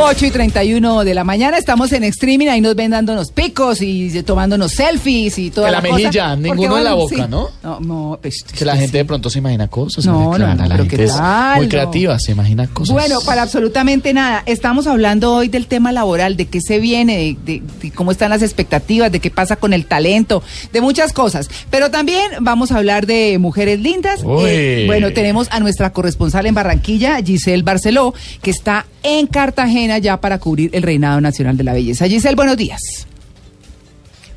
[0.08, 4.22] 8 y 31 de la mañana, estamos en streaming, ahí nos ven dándonos picos y
[4.22, 5.94] tomándonos selfies y toda Que la cosa.
[5.94, 7.22] mejilla, ninguno en la boca, sí.
[7.28, 7.50] ¿no?
[7.62, 10.06] No, no, pues, Que la gente de pronto se imagina cosas.
[10.06, 11.12] No, no, no, la pero gente
[11.56, 12.94] muy creativa, se imagina cosas.
[12.94, 14.42] Bueno, para absolutamente nada.
[14.46, 18.30] Estamos hablando hoy del tema laboral, de qué se viene, de, de- de cómo están
[18.30, 20.42] las expectativas, de qué pasa con el talento,
[20.72, 21.50] de muchas cosas.
[21.70, 24.20] Pero también vamos a hablar de mujeres lindas.
[24.46, 30.20] Eh, bueno, tenemos a nuestra corresponsal en Barranquilla, Giselle Barceló, que está en Cartagena ya
[30.20, 32.06] para cubrir el reinado nacional de la belleza.
[32.06, 33.07] Giselle, buenos días.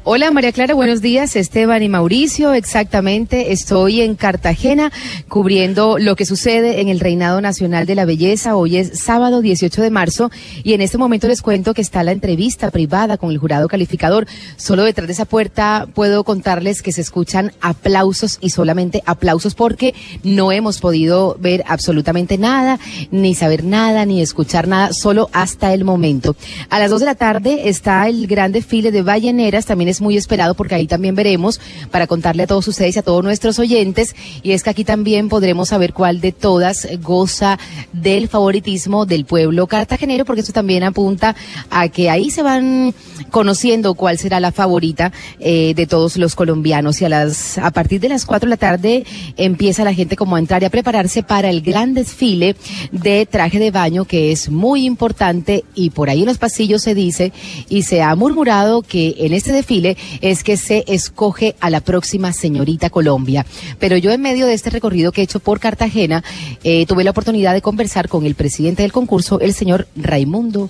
[0.03, 1.35] Hola María Clara, buenos días.
[1.35, 3.51] Esteban y Mauricio, exactamente.
[3.51, 4.91] Estoy en Cartagena
[5.29, 8.55] cubriendo lo que sucede en el Reinado Nacional de la Belleza.
[8.55, 10.31] Hoy es sábado 18 de marzo
[10.63, 14.25] y en este momento les cuento que está la entrevista privada con el jurado calificador.
[14.57, 19.93] Solo detrás de esa puerta puedo contarles que se escuchan aplausos y solamente aplausos porque
[20.23, 22.79] no hemos podido ver absolutamente nada,
[23.11, 26.35] ni saber nada, ni escuchar nada, solo hasta el momento.
[26.71, 30.17] A las 2 de la tarde está el gran desfile de balleneras, también es muy
[30.17, 31.59] esperado porque ahí también veremos
[31.91, 34.15] para contarle a todos ustedes y a todos nuestros oyentes.
[34.43, 37.59] Y es que aquí también podremos saber cuál de todas goza
[37.93, 41.35] del favoritismo del pueblo cartagenero porque eso también apunta
[41.69, 42.93] a que ahí se van
[43.29, 47.01] conociendo cuál será la favorita eh, de todos los colombianos.
[47.01, 49.05] Y a las a partir de las 4 de la tarde
[49.37, 52.55] empieza la gente como a entrar y a prepararse para el gran desfile
[52.91, 56.95] de traje de baño que es muy importante y por ahí en los pasillos se
[56.95, 57.31] dice
[57.69, 59.80] y se ha murmurado que en este desfile
[60.21, 63.45] es que se escoge a la próxima señorita Colombia.
[63.79, 66.23] Pero yo en medio de este recorrido que he hecho por Cartagena
[66.63, 70.69] eh, tuve la oportunidad de conversar con el presidente del concurso, el señor Raimundo,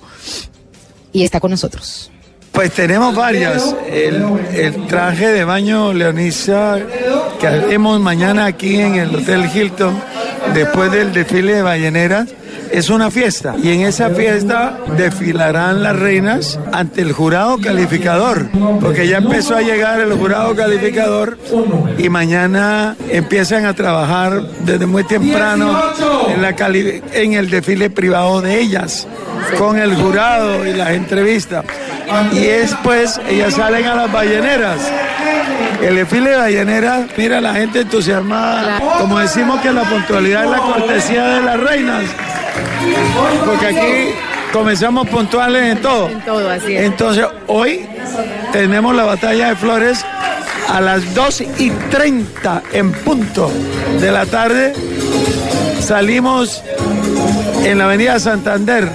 [1.12, 2.10] y está con nosotros.
[2.52, 3.74] Pues tenemos varias.
[3.88, 4.22] El,
[4.54, 6.78] el traje de baño Leonisa
[7.40, 9.98] que haremos mañana aquí en el Hotel Hilton,
[10.52, 12.28] después del desfile de balleneras,
[12.72, 13.54] es una fiesta.
[13.62, 18.46] Y en esa fiesta desfilarán las reinas ante el jurado calificador,
[18.80, 21.38] porque ya empezó a llegar el jurado calificador
[21.98, 25.78] y mañana empiezan a trabajar desde muy temprano
[26.34, 29.06] en, la cali- en el desfile privado de ellas,
[29.58, 31.64] con el jurado y las entrevistas.
[32.32, 34.78] Y después ellas salen a las balleneras.
[35.82, 38.80] El desfile de balleneras, mira la gente entusiasmada.
[38.98, 42.04] Como decimos que la puntualidad es la cortesía de las reinas.
[43.46, 44.14] Porque aquí
[44.52, 46.08] comenzamos puntuales en todo.
[46.08, 46.82] En todo, así es.
[46.82, 47.86] Entonces, hoy
[48.52, 50.04] tenemos la batalla de flores
[50.68, 53.50] a las 2 y 30 en punto
[54.00, 54.72] de la tarde.
[55.80, 56.62] Salimos
[57.64, 58.88] en la avenida Santander.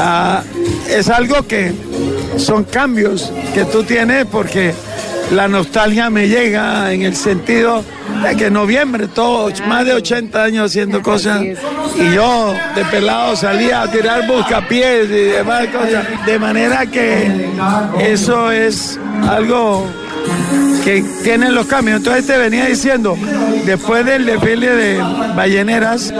[0.00, 0.42] Ah,
[0.88, 1.72] es algo que
[2.36, 4.74] son cambios que tú tienes porque
[5.32, 7.82] la nostalgia me llega en el sentido
[8.22, 13.36] de que en noviembre, todos, más de 80 años haciendo cosas, y yo de pelado
[13.36, 16.04] salía a tirar buscapiés y demás cosas.
[16.26, 17.50] De manera que
[18.00, 18.98] eso es
[19.28, 19.86] algo
[20.84, 21.98] que tienen los cambios.
[21.98, 23.16] Entonces te venía diciendo,
[23.64, 25.02] después del desfile de
[25.34, 26.12] balleneras,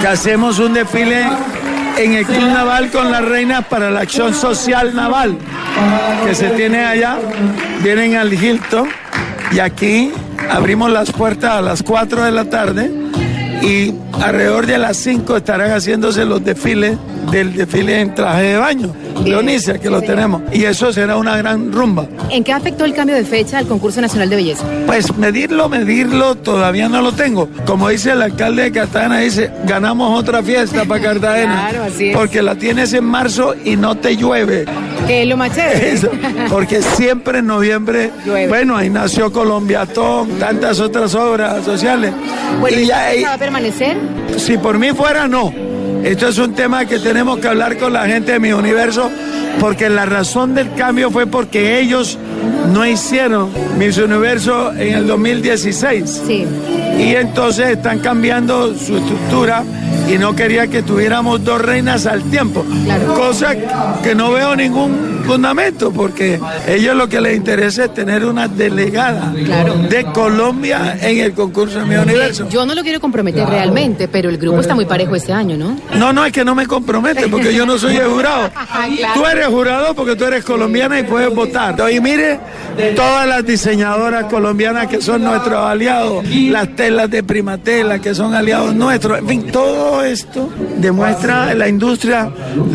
[0.00, 1.26] que hacemos un desfile
[1.96, 5.36] en el Club Naval con las reinas para la acción social naval
[6.24, 7.18] que se tiene allá.
[7.82, 8.88] Vienen al Hilton
[9.52, 10.12] y aquí
[10.48, 12.90] abrimos las puertas a las 4 de la tarde
[13.62, 16.96] y alrededor de las 5 estarán haciéndose los desfiles
[17.30, 18.94] del desfile en traje de baño.
[19.24, 20.42] Leonicia, que lo tenemos.
[20.52, 22.06] Y eso será una gran rumba.
[22.30, 24.64] ¿En qué afectó el cambio de fecha al concurso nacional de belleza?
[24.86, 27.48] Pues medirlo, medirlo, todavía no lo tengo.
[27.66, 31.66] Como dice el alcalde de Cartagena, dice, ganamos otra fiesta para Cartagena.
[31.70, 32.16] Claro, así es.
[32.16, 34.64] Porque la tienes en marzo y no te llueve.
[35.06, 35.92] Que es lo más chévere.
[35.92, 36.10] Eso,
[36.48, 38.48] porque siempre en noviembre, Llueve.
[38.48, 42.12] bueno, ahí nació Colombiatón, tantas otras obras sociales.
[42.60, 43.96] Bueno, y ¿y ya, va a permanecer?
[44.36, 45.52] si por mí fuera, no.
[46.04, 49.10] Esto es un tema que tenemos que hablar con la gente de mi universo,
[49.60, 52.18] porque la razón del cambio fue porque ellos
[52.72, 56.22] no hicieron Miss Universo en el 2016.
[56.26, 56.46] Sí.
[56.98, 59.64] Y entonces están cambiando su estructura
[60.08, 62.64] y no quería que tuviéramos dos reinas al tiempo.
[63.14, 63.54] Cosa
[64.02, 69.32] que no veo ningún fundamento, porque ellos lo que les interesa es tener una delegada
[69.32, 72.48] de Colombia en el concurso de mi universo.
[72.48, 75.76] Yo no lo quiero comprometer realmente, pero el grupo está muy parejo este año, ¿no?
[75.94, 78.50] No, no, es que no me compromete porque yo no soy el jurado.
[79.14, 81.76] Tú eres jurado porque tú eres colombiana y puedes votar.
[81.90, 82.29] Y mire,
[82.96, 88.74] todas las diseñadoras colombianas que son nuestros aliados, las telas de Primatela que son aliados
[88.74, 92.30] nuestros, en fin, todo esto demuestra la industria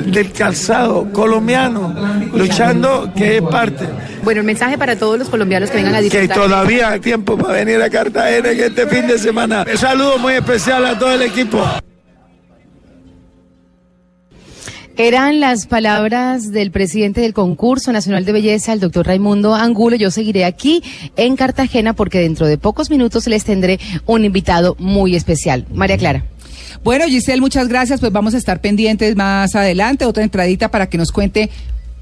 [0.08, 1.94] del calzado colombiano
[2.34, 3.86] luchando que es parte.
[4.24, 6.38] Bueno, el mensaje para todos los colombianos que vengan a Que disfrutar.
[6.38, 9.66] todavía hay tiempo para venir a Cartagena en este fin de semana.
[9.72, 11.64] Un saludo muy especial a todo el equipo.
[14.98, 19.98] Eran las palabras del presidente del concurso nacional de belleza, el doctor Raimundo Angulo.
[19.98, 20.82] Yo seguiré aquí
[21.18, 25.66] en Cartagena porque dentro de pocos minutos les tendré un invitado muy especial.
[25.74, 26.24] María Clara.
[26.82, 28.00] Bueno, Giselle, muchas gracias.
[28.00, 31.50] Pues vamos a estar pendientes más adelante, otra entradita para que nos cuente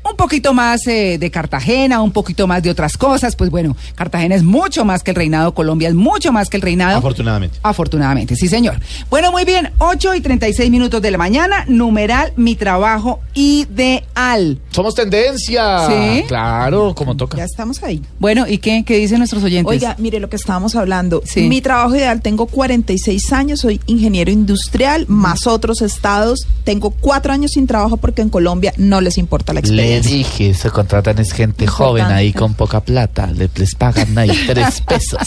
[0.09, 3.35] un poquito más eh, de Cartagena, un poquito más de otras cosas.
[3.35, 6.61] Pues bueno, Cartagena es mucho más que el reinado, Colombia es mucho más que el
[6.61, 6.97] reinado.
[6.97, 7.59] Afortunadamente.
[7.63, 8.79] Afortunadamente, sí, señor.
[9.09, 14.59] Bueno, muy bien, 8 y 36 minutos de la mañana, numeral mi trabajo ideal.
[14.71, 15.87] Somos tendencia.
[15.87, 16.23] ¿Sí?
[16.27, 17.37] Claro, como toca.
[17.37, 18.01] Ya estamos ahí.
[18.19, 19.69] Bueno, ¿y qué, qué dicen nuestros oyentes?
[19.69, 21.21] Oiga, mire lo que estábamos hablando.
[21.25, 21.47] Sí.
[21.47, 26.47] Mi trabajo ideal, tengo 46 años, soy ingeniero industrial, más otros estados.
[26.63, 30.39] Tengo cuatro años sin trabajo porque en Colombia no les importa la Le experiencia.
[30.47, 33.27] dije, se contratan es gente joven ahí con poca plata.
[33.27, 35.19] Le, les pagan ahí tres pesos.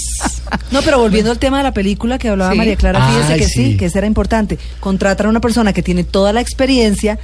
[0.71, 2.59] No, pero volviendo al tema de la película que hablaba Sí.
[2.59, 3.71] María Clara, fíjese Ay, que sí.
[3.73, 3.77] sí.
[3.77, 4.59] que eso era importante.
[4.81, 7.19] Contratan a una persona que tiene toda la experiencia,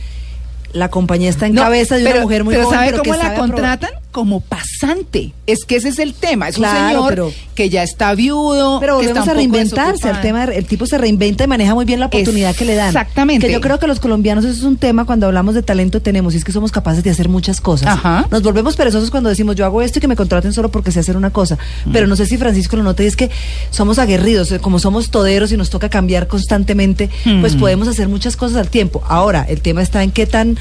[0.72, 3.02] la compañía está en No, cabeza de pero, una mujer muy pero joven, ¿sabe pero
[3.02, 3.90] que cómo la sabe contratan?
[4.12, 5.32] Como pasante.
[5.46, 6.48] Es que ese es el tema.
[6.48, 8.78] Es Claro, un señor pero- que ya está viudo.
[8.78, 10.10] Pero que volvemos a reinventarse.
[10.10, 12.88] El tema, el tipo se reinventa y maneja muy bien la oportunidad que le dan.
[12.88, 13.46] Exactamente.
[13.46, 16.34] Que yo creo que los colombianos eso es un tema cuando hablamos de talento tenemos
[16.34, 17.88] y es que somos capaces de hacer muchas cosas.
[17.88, 18.26] Ajá.
[18.30, 21.00] Nos volvemos perezosos cuando decimos yo hago esto y que me contraten solo porque sé
[21.00, 21.56] hacer una cosa.
[21.90, 23.30] Pero no sé si Francisco lo nota y es que
[23.70, 27.08] somos aguerridos, eh, como somos toderos y nos toca cambiar constantemente,
[27.40, 27.60] pues Mm.
[27.60, 29.02] podemos hacer muchas cosas al tiempo.
[29.08, 30.58] Ahora, el tema está en qué tan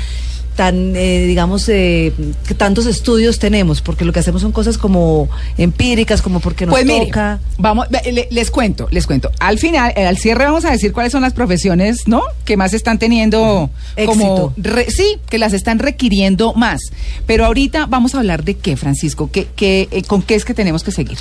[0.55, 2.11] tan, eh, digamos, eh,
[2.47, 6.73] que tantos estudios tenemos, porque lo que hacemos son cosas como empíricas, como porque nos
[6.73, 7.39] Pues mire, toca.
[7.57, 7.87] vamos,
[8.29, 9.31] les cuento, les cuento.
[9.39, 12.21] Al final, eh, al cierre vamos a decir cuáles son las profesiones, ¿no?
[12.45, 13.69] Que más están teniendo
[14.05, 14.53] como Éxito.
[14.57, 16.81] re- sí, que las están requiriendo más.
[17.25, 20.53] Pero ahorita vamos a hablar de qué, Francisco, ¿Qué, qué, eh, con qué es que
[20.53, 21.17] tenemos que seguir.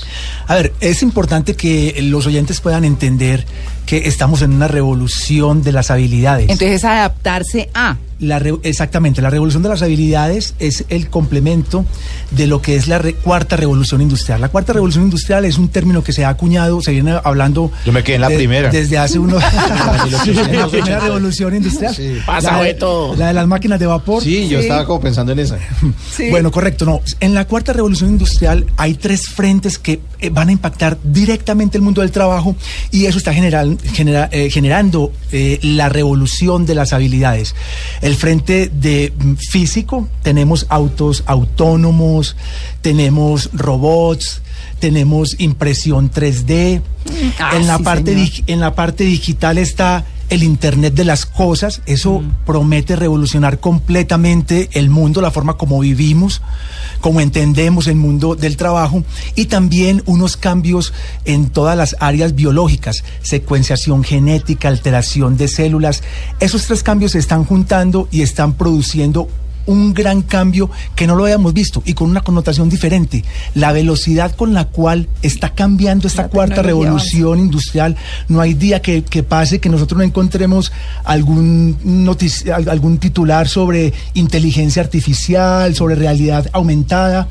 [0.46, 3.46] A ver, es importante que los oyentes puedan entender
[3.86, 6.50] que estamos en una revolución de las habilidades.
[6.50, 11.84] Entonces adaptarse a La re- exactamente, la revolución de las habilidades es el complemento
[12.30, 14.40] de lo que es la re- cuarta revolución industrial.
[14.40, 17.72] La cuarta revolución industrial es un término que se ha acuñado, se viene hablando.
[17.86, 18.70] Yo me quedé en la de- primera.
[18.70, 19.42] Desde hace unos.
[20.24, 21.94] Sí, en la primera revolución industrial.
[21.94, 22.18] Sí.
[22.26, 23.14] Pasa, La de- Beto.
[23.16, 24.22] La de las máquinas de vapor.
[24.22, 25.58] Sí, yo estaba como pensando en esa.
[26.30, 27.00] Bueno, correcto, no.
[27.20, 31.82] En la cuarta revolución industrial hay tres frentes que eh, van a impactar directamente el
[31.82, 32.54] mundo del trabajo
[32.90, 37.54] y eso está general- genera- eh, generando eh, la revolución de las habilidades.
[38.02, 42.36] El frente de mm, físico, tenemos autos autónomos,
[42.80, 44.42] tenemos robots,
[44.78, 46.82] tenemos impresión 3D.
[47.38, 51.82] Ah, en, la sí, parte en la parte digital está el Internet de las cosas.
[51.86, 56.40] Eso promete revolucionar completamente el mundo, la forma como vivimos,
[57.00, 60.92] como entendemos el mundo del trabajo y también unos cambios
[61.24, 66.02] en todas las áreas biológicas, secuenciación genética, alteración de células.
[66.38, 69.28] Esos tres cambios se están juntando y están produciendo
[69.66, 73.24] un gran cambio que no lo habíamos visto y con una connotación diferente.
[73.54, 77.96] La velocidad con la cual está cambiando esta cuarta revolución industrial,
[78.28, 80.72] no hay día que, que pase que nosotros no encontremos
[81.04, 87.28] algún, notici- al- algún titular sobre inteligencia artificial, sobre realidad aumentada.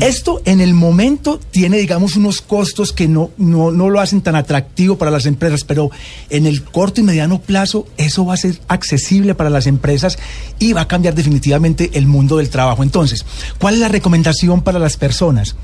[0.00, 4.36] Esto en el momento tiene, digamos, unos costos que no, no, no lo hacen tan
[4.36, 5.90] atractivo para las empresas, pero
[6.30, 10.18] en el corto y mediano plazo eso va a ser accesible para las empresas
[10.58, 12.82] y va a cambiar definitivamente el mundo del trabajo.
[12.82, 13.24] Entonces,
[13.58, 15.56] ¿cuál es la recomendación para las personas?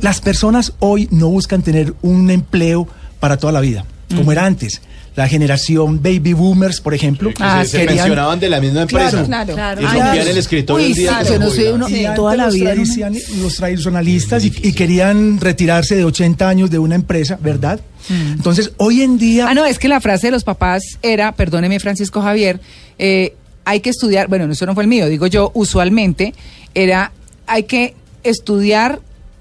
[0.00, 2.88] Las personas hoy no buscan tener un empleo
[3.20, 4.80] para toda la vida, como era antes.
[5.16, 9.22] La generación baby boomers, por ejemplo, Que se, se querían- pensionaban de la misma empresa.
[9.24, 9.80] Claro, Claro.
[9.80, 12.54] Y el escritorio Uy, el día claro, que se uno- y antes toda la los,
[12.54, 12.74] vida,
[13.40, 17.78] los tradicionalistas y, y querían retirarse de 80 años de una empresa, ¿verdad?
[18.10, 19.46] Entonces, hoy en día...
[19.48, 22.60] Ah, no, es que la frase de los papás era, perdóneme Francisco Javier,
[22.98, 26.34] eh, hay que estudiar, bueno, eso no fue el mío, digo yo, usualmente
[26.74, 27.12] era,
[27.46, 29.00] hay que estudiar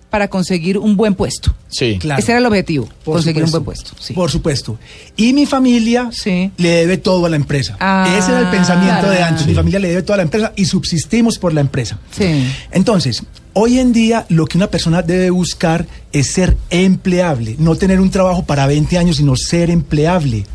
[0.10, 1.56] para conseguir un buen puesto.
[1.70, 1.98] Sí.
[2.00, 2.22] Claro.
[2.22, 3.58] Ese era el objetivo, Por conseguir supuesto.
[3.58, 3.92] un buen puesto.
[4.00, 4.14] sí.
[4.14, 4.78] Por supuesto.
[5.18, 6.52] Y mi familia Sí.
[6.58, 7.76] le debe todo a la empresa.
[7.80, 9.10] Ah, Ese era el pensamiento claro.
[9.10, 9.48] de antes.
[9.48, 11.98] Mi familia le debe todo a la empresa y subsistimos por la empresa.
[12.16, 12.46] Sí.
[12.72, 18.00] Entonces, hoy en día lo que una persona debe buscar es ser empleable, no tener
[18.00, 20.46] un trabajo para 20 años, sino ser empleable.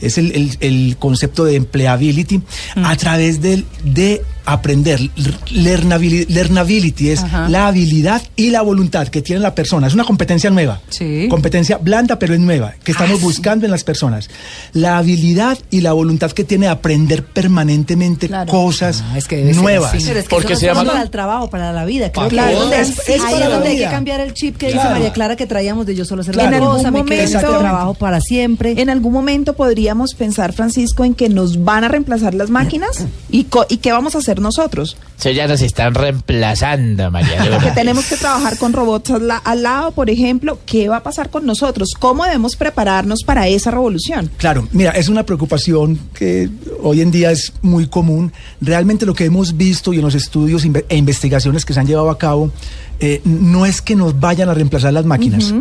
[0.00, 2.38] Es el, el- el concepto de empleability
[2.76, 2.84] Mm.
[2.84, 5.00] a través del, de aprender.
[5.50, 7.48] Learnability, learnability es Ajá.
[7.48, 9.86] la habilidad y la voluntad que tiene la persona.
[9.86, 10.80] Es una competencia nueva.
[10.88, 11.26] Sí.
[11.28, 13.24] Competencia blanda, pero es nueva, que estamos Ah, sí.
[13.24, 14.28] buscando en las personas.
[14.72, 18.50] La habilidad y la voluntad que tiene de aprender permanentemente Claro.
[18.50, 19.92] cosas Ah, es que ser nuevas.
[19.92, 22.10] Pero es que Porque eso se llama- para el trabajo, para la vida.
[22.12, 22.46] Creo Para que todo.
[22.46, 24.56] ahí es donde, Es- es ahí para es la donde hay que cambiar el chip
[24.56, 24.82] que Claro.
[24.82, 26.48] dice María Clara que traíamos de yo solo hacer Claro.
[26.48, 28.74] una En cosa, algún momento- trabajo para siempre.
[28.80, 33.44] En algún momento podríamos pensar, Francisco, en que nos van a reemplazar las máquinas y,
[33.44, 34.96] co- y qué vamos a hacer nosotros.
[35.18, 37.58] Eso ya nos están reemplazando, María.
[37.60, 40.58] Que tenemos que trabajar con robots al, la- al lado, por ejemplo.
[40.66, 41.90] ¿Qué va a pasar con nosotros?
[41.98, 44.30] ¿Cómo debemos prepararnos para esa revolución?
[44.36, 46.48] Claro, mira, es una preocupación que
[46.82, 48.32] hoy en día es muy común.
[48.60, 52.10] Realmente lo que hemos visto y en los estudios e investigaciones que se han llevado
[52.10, 52.50] a cabo,
[52.98, 55.52] eh, no es que nos vayan a reemplazar las máquinas.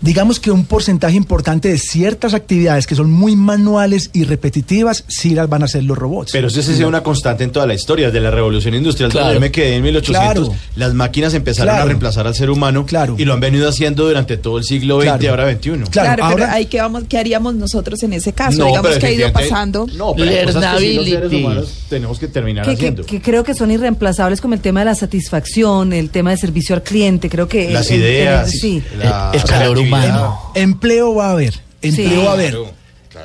[0.00, 5.30] Digamos que un porcentaje importante de ciertas actividades que son muy manuales y repetitivas, sí
[5.34, 6.32] las van a hacer los robots.
[6.32, 9.01] Pero eso sí sido una constante en toda la historia de la revolución industrial.
[9.10, 9.26] Claro.
[9.26, 10.48] Donde yo me quedé en 1800.
[10.48, 10.60] Claro.
[10.76, 11.82] Las máquinas empezaron Claro.
[11.82, 12.86] a reemplazar al ser humano.
[12.86, 13.16] Claro.
[13.18, 15.22] Y lo han venido haciendo durante todo el siglo XX Claro.
[15.22, 15.90] y ahora XXI.
[15.90, 18.58] Claro, ahora- pero ahí qué, vamos, ¿qué haríamos nosotros en ese caso?
[18.58, 19.86] No, Digamos que ha ido pasando.
[19.94, 23.04] No, pero hay cosas que sí los seres humanos tenemos que terminar que, haciendo.
[23.04, 26.74] que creo que son irreemplazables como el tema de la satisfacción, el tema de servicio
[26.74, 27.70] al cliente, creo que...
[27.70, 28.82] Las el- el- ideas, sí.
[28.98, 30.38] la El calor humano.
[30.54, 32.16] Empleo va a haber, empleo Sí.
[32.24, 32.56] va a haber.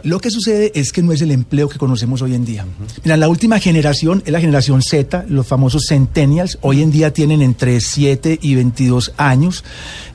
[0.02, 0.10] Claro.
[0.10, 2.66] Lo que sucede es que no es el empleo que conocemos hoy en día.
[3.04, 6.58] Mira, la última generación es la generación Z, los famosos centennials.
[6.62, 9.64] Hoy en día tienen entre 7 y 22 años.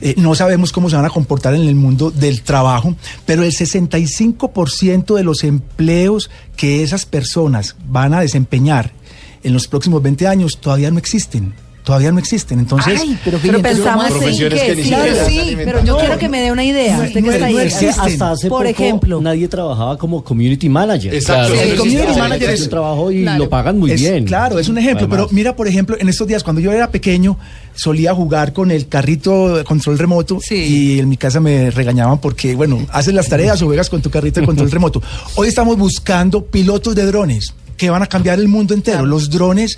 [0.01, 3.51] Eh, no sabemos cómo se van a comportar en el mundo del trabajo, pero el
[3.51, 8.91] 65% de los empleos que esas personas van a desempeñar
[9.43, 11.53] en los próximos 20 años todavía no existen.
[11.83, 12.59] Todavía no existen.
[12.59, 14.89] Entonces, Ay, pero, Pero pensamos Profesiones que que ni sí,
[15.57, 16.95] pero sí, yo No, quiero que me dé una idea.
[16.95, 17.65] no- usted que no- está no ahí.
[17.65, 17.89] existen.
[18.13, 19.19] Hasta hace Por poco ejemplo.
[19.21, 21.13] nadie trabajaba como community manager.
[21.13, 21.51] Exacto.
[21.53, 21.61] Claro.
[21.61, 23.43] eso El community manager Es es- un trabajo y Claro.
[23.43, 24.23] lo pagan muy Es- bien.
[24.23, 25.25] Claro, es un ejemplo, Además.
[25.27, 27.37] pero mira, por ejemplo, en estos días, cuando yo era pequeño,
[27.75, 30.55] solía jugar con el carrito de control remoto Sí.
[30.55, 34.09] y en mi casa me regañaban porque, bueno, haces las tareas o juegas con tu
[34.09, 35.01] carrito de control remoto.
[35.35, 39.05] Hoy estamos buscando pilotos de drones que van a cambiar el mundo entero.
[39.05, 39.77] Los drones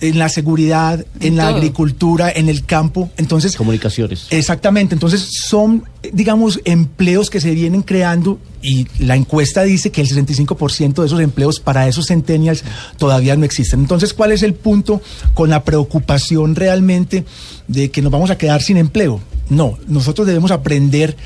[0.00, 3.10] en la seguridad, en, En la agricultura, en el campo.
[3.16, 4.26] Entonces, Comunicaciones.
[4.30, 10.08] Exactamente, entonces son, digamos, empleos que se vienen creando y la encuesta dice que el
[10.08, 12.64] 65% de esos empleos para esos centennials
[12.96, 13.80] todavía no existen.
[13.80, 15.00] Entonces, ¿cuál es el punto
[15.34, 17.24] con la preocupación realmente
[17.66, 19.20] de que nos vamos a quedar sin empleo?
[19.48, 21.16] No, nosotros debemos aprender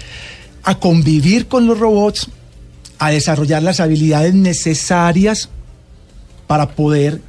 [0.63, 2.29] a convivir con los robots,
[2.99, 5.49] a desarrollar las habilidades necesarias
[6.47, 7.21] para poder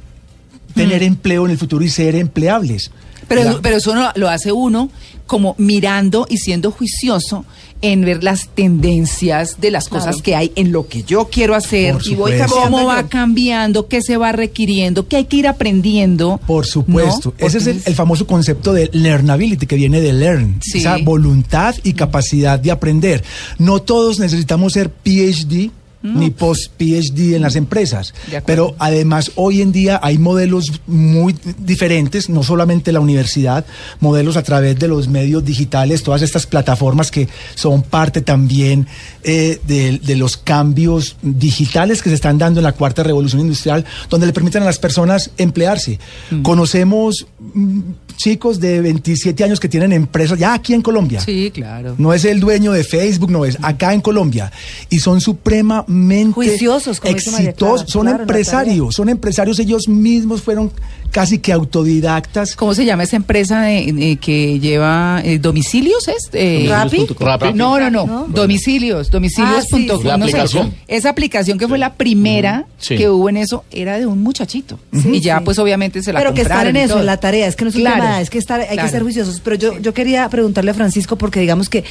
[0.74, 2.90] tener empleo en el futuro y ser empleables.
[3.28, 4.90] Pero, La- pero eso no, lo hace uno
[5.26, 7.44] como mirando y siendo juicioso
[7.84, 11.96] en ver las tendencias de las cosas que hay en lo que yo quiero hacer
[12.06, 16.40] y voy cómo va cambiando, qué se va requiriendo, qué hay que ir aprendiendo.
[16.46, 17.34] Por supuesto.
[17.38, 17.46] ¿no?
[17.46, 20.60] Ese es el, famoso concepto de learnability que viene de learn.
[20.62, 20.78] Sí.
[20.78, 23.22] Esa voluntad y capacidad de aprender.
[23.58, 25.70] No todos necesitamos ser PhD
[26.04, 28.14] ni post-PhD en las empresas.
[28.44, 33.64] Pero además hoy en día hay modelos muy diferentes, no solamente la universidad,
[34.00, 38.86] modelos a través de los medios digitales, todas estas plataformas que son parte también
[39.22, 43.84] eh, de, de los cambios digitales que se están dando en la cuarta revolución industrial,
[44.10, 45.98] donde le permiten a las personas emplearse.
[46.42, 47.80] Conocemos mm,
[48.16, 51.20] chicos de 27 años que tienen empresas ya aquí en Colombia.
[51.20, 51.94] Sí, claro.
[51.98, 54.52] No es el dueño de Facebook, no es acá en Colombia.
[54.90, 60.70] Y son supremamente Juiciosos, como exitosos, Clara, son claro, empresarios, son empresarios, ellos mismos fueron
[61.14, 62.56] casi que autodidactas.
[62.56, 66.08] ¿Cómo se llama esa empresa de- que lleva eh, domicilios?
[66.08, 66.28] ¿Es?
[66.32, 67.06] Eh, ¿Rappi?
[67.20, 67.52] Rappi.
[67.54, 68.26] No, no, no, ¿No?
[68.28, 70.10] Domicilios, domicilios.com.
[70.10, 70.72] Ah, sí, sé.
[70.88, 72.96] Esa aplicación que fue la primera Sí.
[72.96, 74.80] que hubo en eso era de un muchachito.
[74.92, 75.44] y ya, sí.
[75.44, 77.70] pues obviamente se la Pero que estar en eso, en la tarea, es que no
[77.70, 78.82] es un Claro, tema, es que estar, hay claro.
[78.82, 79.40] que ser juiciosos.
[79.44, 81.84] Pero yo, yo quería preguntarle a Francisco, porque digamos que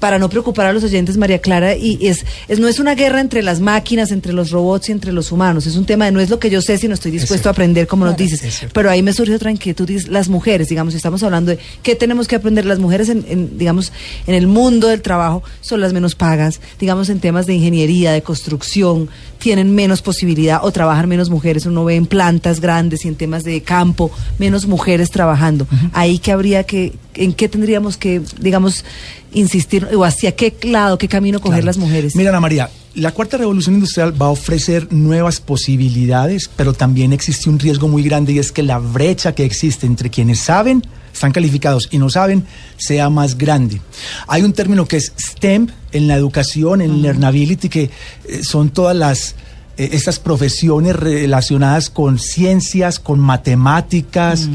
[0.00, 3.20] para no preocupar a los oyentes, María Clara, y es, es no es una guerra
[3.20, 6.20] entre las máquinas, entre los robots y entre los humanos, es un tema de no
[6.20, 8.66] es lo que yo sé, sino estoy dispuesto a aprender, como nos dices.
[8.72, 12.28] Pero ahí me surge otra inquietud, y las mujeres, digamos, estamos hablando de qué tenemos
[12.28, 13.92] que aprender, las mujeres en, en, digamos,
[14.26, 18.22] en el mundo del trabajo son las menos pagas, digamos, en temas de ingeniería, de
[18.22, 19.08] construcción,
[19.38, 23.44] tienen menos posibilidad o trabajan menos mujeres, uno ve en plantas grandes y en temas
[23.44, 25.66] de campo, menos mujeres trabajando.
[25.92, 28.84] Ahí que habría que, en qué tendríamos que, digamos,
[29.32, 31.66] insistir, o hacia qué lado, qué camino coger Claro.
[31.66, 32.16] las mujeres.
[32.16, 37.48] Mira, Ana María, la cuarta revolución industrial va a ofrecer nuevas posibilidades, pero también existe
[37.48, 40.82] un riesgo muy grande y es que la brecha que existe entre quienes saben,
[41.18, 42.44] están calificados y no saben,
[42.76, 43.80] sea más grande.
[44.28, 47.82] Hay un término que es STEM en la educación, en Learnability, que
[48.24, 49.34] eh, son todas las
[49.76, 54.48] eh, estas profesiones relacionadas con ciencias, con matemáticas,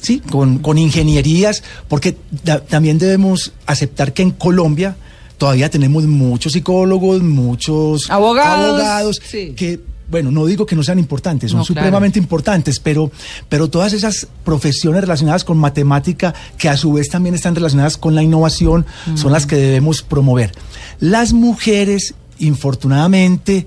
[0.00, 4.96] sí, con, con ingenierías, porque da- también debemos aceptar que en Colombia
[5.38, 9.54] todavía tenemos muchos psicólogos, muchos Abogados, abogados sí.
[9.56, 9.80] que
[10.10, 11.80] bueno, no digo que no sean importantes, son No, claro.
[11.80, 13.10] supremamente importantes, pero,
[13.48, 18.14] pero todas esas profesiones relacionadas con matemática, que a su vez también están relacionadas con
[18.14, 20.52] la innovación, son las que debemos promover.
[20.98, 23.66] Las mujeres, infortunadamente,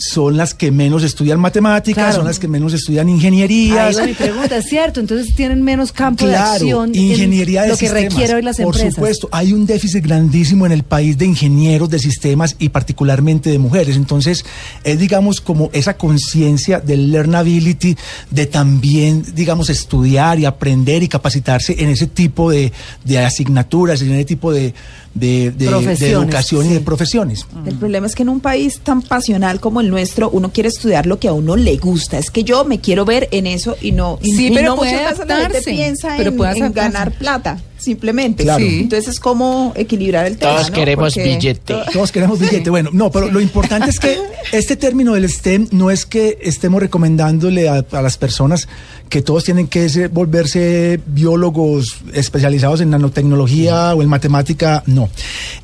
[0.00, 2.16] son las que menos estudian matemáticas, Claro.
[2.16, 3.96] son las que menos estudian ingenierías.
[3.96, 7.72] Ahí va mi pregunta, es cierto, entonces tienen menos campo de acción ingeniería en de
[7.72, 8.94] lo que sistemas, requiere hoy las Por empresas.
[8.94, 13.58] supuesto, hay un déficit grandísimo en el país de ingenieros de sistemas y particularmente de
[13.58, 13.96] mujeres.
[13.96, 14.44] Entonces,
[14.84, 17.96] es digamos como esa conciencia del learnability,
[18.30, 22.72] de también, digamos, estudiar y aprender y capacitarse en ese tipo de,
[23.04, 24.72] de asignaturas, en ese tipo de,
[25.14, 27.46] de, de- de Profesiones, educación y de profesiones.
[27.66, 31.06] El problema es que en un país tan pasional como el nuestro, uno quiere estudiar
[31.06, 32.18] lo que a uno le gusta.
[32.18, 34.18] Es que yo me quiero ver en eso y no.
[34.22, 38.42] Y, Sí, y pero no muchas veces la gente piensa pero en, ganar plata, simplemente.
[38.44, 38.64] Claro.
[38.64, 38.80] Sí.
[38.80, 40.52] Entonces es como equilibrar el tema.
[40.54, 40.76] Todos ¿no?
[40.76, 41.74] queremos Porque- billete.
[41.92, 42.70] Todos queremos billete.
[42.70, 44.16] Bueno, no, pero lo importante es que
[44.52, 48.68] este término del STEM no es que estemos recomendándole a, a las personas
[49.08, 54.82] que todos tienen que ser- volverse biólogos especializados en nanotecnología o en matemática.
[54.86, 55.08] No.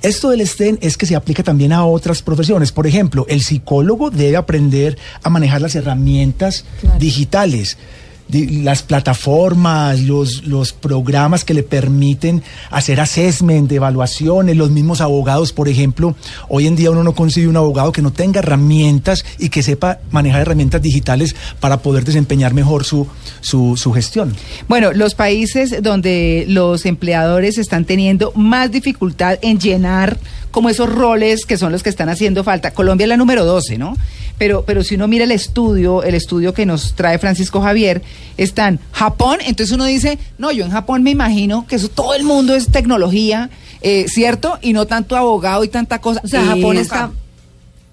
[0.03, 2.73] Esto del STEM es que se aplica también a otras profesiones.
[2.73, 6.65] Por ejemplo, el psicólogo debe aprender a manejar las herramientas
[6.99, 15.01] digitales di- las plataformas, los, los programas que le permiten hacer assessment, evaluaciones, los mismos
[15.01, 16.17] abogados, por ejemplo,
[16.49, 20.01] hoy en día uno no consigue un abogado que no tenga herramientas y que sepa
[20.11, 23.07] manejar herramientas digitales para poder desempeñar mejor su,
[23.41, 24.35] su, su gestión.
[24.69, 30.19] Bueno, los países donde los empleadores están teniendo más dificultad en llenar
[30.51, 32.73] como esos roles que son los que están haciendo falta.
[32.73, 33.95] Colombia es la número 12, ¿no?
[34.39, 38.03] Pero, pero si uno mira el estudio, el estudio que nos trae Francisco Javier,
[38.37, 42.25] están Japón, entonces uno dice, no, yo en Japón me imagino que eso todo el
[42.25, 43.51] mundo es tecnología,
[43.81, 44.59] eh, ¿cierto?
[44.63, 46.21] Y no tanto abogado y tanta cosa.
[46.25, 47.11] O sea, Japón está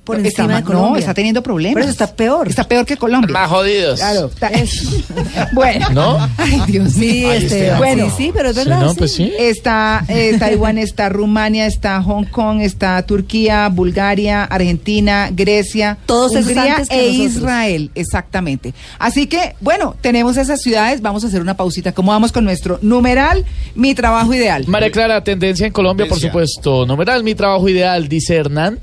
[0.03, 0.89] por está encima de Colombia.
[0.91, 1.75] No, está teniendo problemas.
[1.75, 2.47] Pero eso está peor.
[2.49, 3.31] Está peor que Colombia.
[3.31, 3.99] Más jodidos.
[3.99, 4.29] Claro.
[4.33, 4.51] está-
[5.53, 5.89] bueno.
[5.91, 6.29] ¿No?
[6.37, 7.31] Ay, Dios mío.
[7.31, 7.77] Este, está.
[7.77, 8.81] Bueno, sí, sí, pero es Sí, verdad.
[8.81, 8.95] no, sí.
[8.97, 9.33] pues sí.
[9.39, 16.47] Está eh, Taiwán, está Rumania, está Hong Kong, está Turquía, Bulgaria, Argentina, Grecia, Todos esos
[16.47, 17.35] Hungría antes que e nosotros.
[17.35, 18.73] Israel, exactamente.
[18.99, 21.91] Así que, bueno, tenemos esas ciudades, vamos a hacer una pausita.
[21.93, 23.45] ¿Cómo vamos con nuestro numeral,
[23.75, 24.65] mi trabajo ideal?
[24.67, 26.85] María Clara, tendencia en Colombia, por supuesto.
[26.85, 28.79] Numeral, mi trabajo ideal, dice Hernán.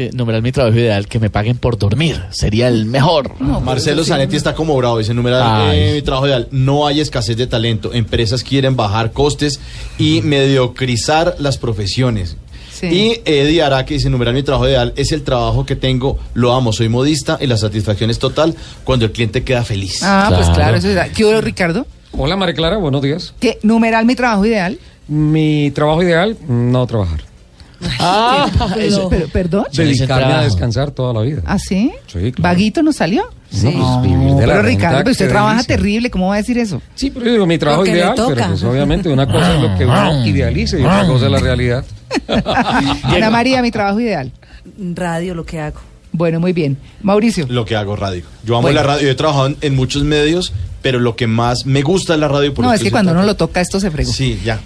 [0.00, 2.22] Eh, numeral, mi trabajo ideal, que me paguen por dormir.
[2.30, 3.32] Sería el mejor.
[3.40, 6.46] Marcelo Zanetti está como bravo, dice numeral eh, mi trabajo ideal.
[6.52, 7.92] No hay escasez de talento.
[7.92, 9.58] Empresas quieren bajar costes
[9.98, 12.36] y mediocrizar las profesiones.
[12.72, 12.86] Sí.
[12.86, 16.72] Y Eddie Araque dice, numeral mi trabajo ideal es el trabajo que tengo, lo amo,
[16.72, 19.98] soy modista y la satisfacción es total cuando el cliente queda feliz.
[20.04, 20.54] Ah, pues Claro.
[20.54, 21.10] claro, eso es.
[21.10, 21.86] ¿Qué hubo, Ricardo?
[22.12, 23.34] Hola María Clara, buenos días.
[23.40, 24.78] ¿Qué numeral, mi trabajo ideal?
[25.08, 27.22] Mi trabajo ideal, no trabajar.
[28.00, 29.66] Ah, Pero- pero- ¿Perdón?
[29.72, 31.42] Dedicarme a descansar toda la vida.
[31.46, 31.92] ¿Ah, sí?
[32.06, 32.34] Sí, claro.
[32.38, 33.24] ¿Vaguito nos salió?
[33.50, 33.70] Sí.
[33.74, 35.76] No, pues, vivir de la pero Ricardo, pero usted trabaja delicia.
[35.76, 36.82] terrible, ¿cómo va a decir eso?
[36.94, 39.84] Sí, pero yo digo, mi trabajo ideal, pero pues obviamente una cosa es lo que
[39.86, 41.84] uno idealiza y otra cosa es la realidad.
[43.04, 44.32] Ana María, mi trabajo ideal.
[44.94, 45.80] Radio, lo que hago.
[46.12, 46.76] Bueno, muy bien.
[47.02, 47.46] Mauricio.
[47.48, 48.22] Lo que hago radio.
[48.44, 48.76] Yo amo Bueno.
[48.80, 49.02] la radio.
[49.04, 50.52] Yo he trabajado en, en muchos medios,
[50.82, 52.52] pero lo que más me gusta es la radio.
[52.54, 54.10] por No, es que cuando uno lo toca, esto se fregó.
[54.12, 54.58] Sí, ya.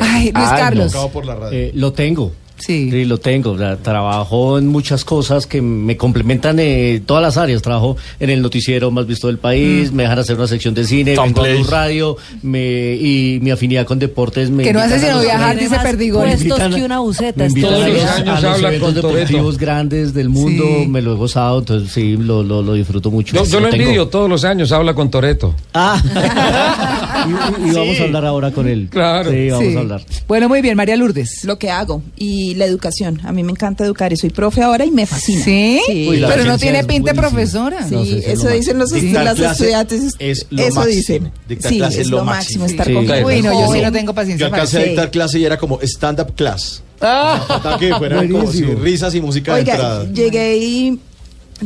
[0.00, 0.94] Ay, Luis Carlos.
[1.12, 1.58] Por la radio.
[1.58, 2.32] Eh, lo tengo.
[2.58, 2.90] Sí.
[3.06, 3.56] lo tengo.
[3.78, 7.62] Trabajo en muchas cosas que me complementan eh, todas las áreas.
[7.62, 9.94] Trabajo en el noticiero más visto del país, Mm.
[9.96, 11.54] me dejan hacer una sección de cine, Tom vengo a.
[11.54, 15.78] Blue radio me, y mi afinidad con deportes me Que no hace sino viajar, dice
[15.82, 16.20] Perdigón.
[16.24, 17.48] puestos invitan a- que una buceta.
[17.48, 20.86] Todos los los, años a los con deportivos grandes del mundo, Sí.
[20.86, 23.36] me lo he gozado, entonces sí, lo, lo, lo disfruto mucho.
[23.36, 23.84] Yo, yo lo tengo.
[23.84, 25.54] envidio todos los años, habla con Toreto.
[25.72, 25.98] Ah,
[27.26, 28.88] y, y- vamos a hablar ahora con él.
[28.90, 29.30] Claro.
[29.30, 29.76] Sí, vamos Sí.
[29.76, 30.02] a hablar.
[30.28, 31.44] Bueno, muy bien, María Lourdes.
[31.44, 33.20] Lo que hago y la educación.
[33.24, 35.44] A mí me encanta educar y soy profe ahora y me fascina.
[35.44, 35.80] ¿Sí?
[36.08, 37.86] Uy, la pero no tiene es pinta de profesora.
[37.88, 39.00] Sí, No sé si es eso lo dicen los, las
[39.36, 40.14] clase estudiantes.
[40.18, 40.86] es lo eso máximo.
[40.96, 41.32] dicen.
[41.48, 42.92] Dictar sí, clase es lo máximo, estar Sí.
[42.94, 44.88] con Uy, Uy, no, yo sí no tengo paciencia Yo para alcancé a Sí.
[44.90, 46.82] dictar clase y era como stand-up class.
[47.00, 47.76] Ah.
[47.80, 50.04] Que fuera como sí, risas y música de Oiga, entrada.
[50.12, 50.98] llegué y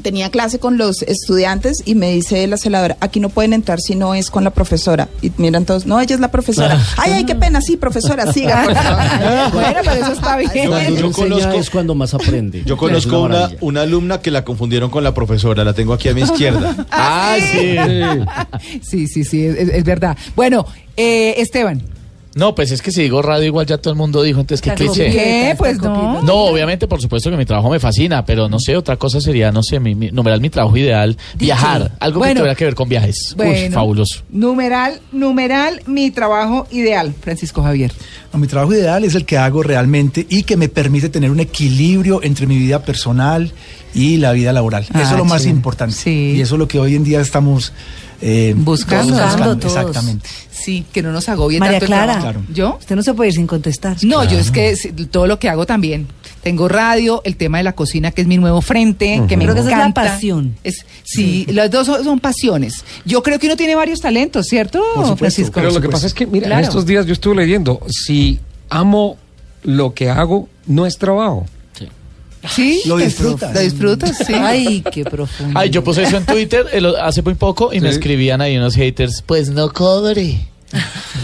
[0.03, 3.95] tenía clase con los estudiantes y me dice la celadora, aquí no pueden entrar si
[3.95, 5.09] no es con la profesora.
[5.23, 6.81] Y miran todos, no, ella es la profesora.
[6.97, 9.05] Ay, ay, qué pena, sí, profesora, siga, por favor.
[9.53, 10.51] Bueno, pero eso está bien.
[10.97, 12.63] Yo- conozco- es cuando más aprende.
[12.65, 13.23] Yo conozco
[13.61, 16.75] una, alumna que la confundieron con la profesora, la tengo aquí a mi izquierda.
[16.91, 17.77] Ah, sí.
[18.83, 20.17] Sí, sí, sí, es, es verdad.
[20.37, 20.67] Bueno,
[20.97, 21.83] eh, Esteban.
[22.37, 24.75] No, pues es que si digo radio igual ya todo el mundo dijo, entonces qué
[24.75, 25.11] cliché.
[25.11, 25.55] ¿Qué?
[25.57, 26.23] Pues no.
[26.23, 29.53] No, obviamente, por supuesto que mi trabajo me fascina, pero no sé, otra cosa sería,
[29.53, 32.35] no sé, mi, mi- numeral mi trabajo ideal, viajar, algo Bueno.
[32.35, 33.35] que tuviera que ver con viajes.
[33.39, 34.23] Uy, Bueno, fabuloso.
[34.31, 37.93] Numeral, numeral, mi trabajo ideal, Francisco Javier.
[38.33, 41.41] No, mi trabajo ideal es el que hago realmente y que me permite tener un
[41.41, 43.53] equilibrio entre mi vida personal
[43.95, 44.85] y la vida laboral.
[44.93, 45.57] Ah, eso es lo más chévere.
[45.57, 45.95] importante.
[45.95, 46.35] Sí.
[46.37, 47.73] Y eso es lo que hoy en día estamos
[48.27, 49.13] eh, Buscando.
[49.15, 49.77] todos Buscando todos.
[49.77, 50.29] Exactamente.
[50.51, 52.41] Sí, que no nos agobie María tanto el Clara, trabajo.
[52.55, 52.77] ¿Yo?
[52.81, 53.99] usted no se puede ir sin contestar.
[54.03, 54.75] No, yo es que
[55.11, 56.07] todo lo que hago también.
[56.43, 59.55] Tengo radio, el tema de la cocina, que es mi nuevo frente, que me Creo
[59.55, 60.03] que esa es la encanta.
[60.13, 60.57] pasión.
[60.65, 62.83] Es, sí, las dos son, son pasiones.
[63.05, 65.53] Yo creo que uno tiene varios talentos, ¿cierto, supuesto, Francisco?
[65.55, 66.61] Pero lo que pasa es que, mira, Claro.
[66.63, 69.17] en estos días yo estuve leyendo, si amo
[69.65, 71.47] lo que hago, no es trabajo.
[72.51, 73.55] Sí, Lo disfrutas.
[73.55, 74.33] Lo disfrutas, sí.
[74.35, 75.59] Ay, qué profundo.
[75.59, 77.95] Ay, yo puse eso en Twitter el- hace muy poco y me Sí.
[77.97, 80.49] escribían ahí unos haters, pues no cobre.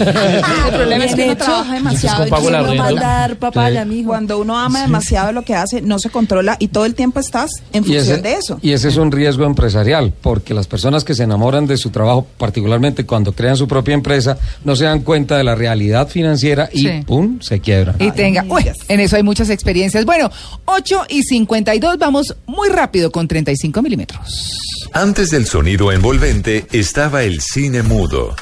[0.00, 2.26] El problema es que uno trabaja demasiado.
[2.26, 4.08] Y la no mandar papaya, mijo.
[4.10, 7.50] Cuando uno ama demasiado lo que hace, no se controla y todo el tiempo estás
[7.72, 8.58] en función ese, de eso.
[8.62, 12.26] y ese es un riesgo empresarial, porque las personas que se enamoran de su trabajo,
[12.38, 16.80] particularmente cuando crean su propia empresa, no se dan cuenta de la realidad financiera y
[16.80, 17.02] Sí.
[17.06, 17.38] ¡pum!
[17.40, 17.96] se quiebran.
[17.98, 20.04] Y tenga, uy, en eso hay muchas experiencias.
[20.04, 20.30] Bueno,
[20.64, 24.56] 8 y 52, vamos muy rápido con 35 milímetros.
[24.92, 28.34] Antes del sonido envolvente estaba el cine mudo.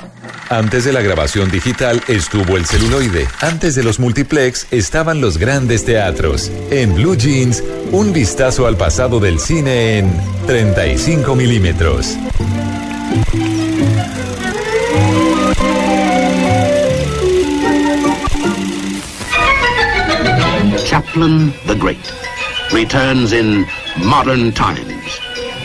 [0.49, 3.29] Antes de la grabación digital estuvo el celuloide.
[3.41, 6.51] Antes de los multiplex estaban los grandes teatros.
[6.71, 10.13] En Blue Jeans, un vistazo al pasado del cine en
[10.47, 12.17] 35 milímetros.
[20.85, 21.99] Chaplin the Great
[22.73, 23.67] returns in
[23.99, 24.98] modern times.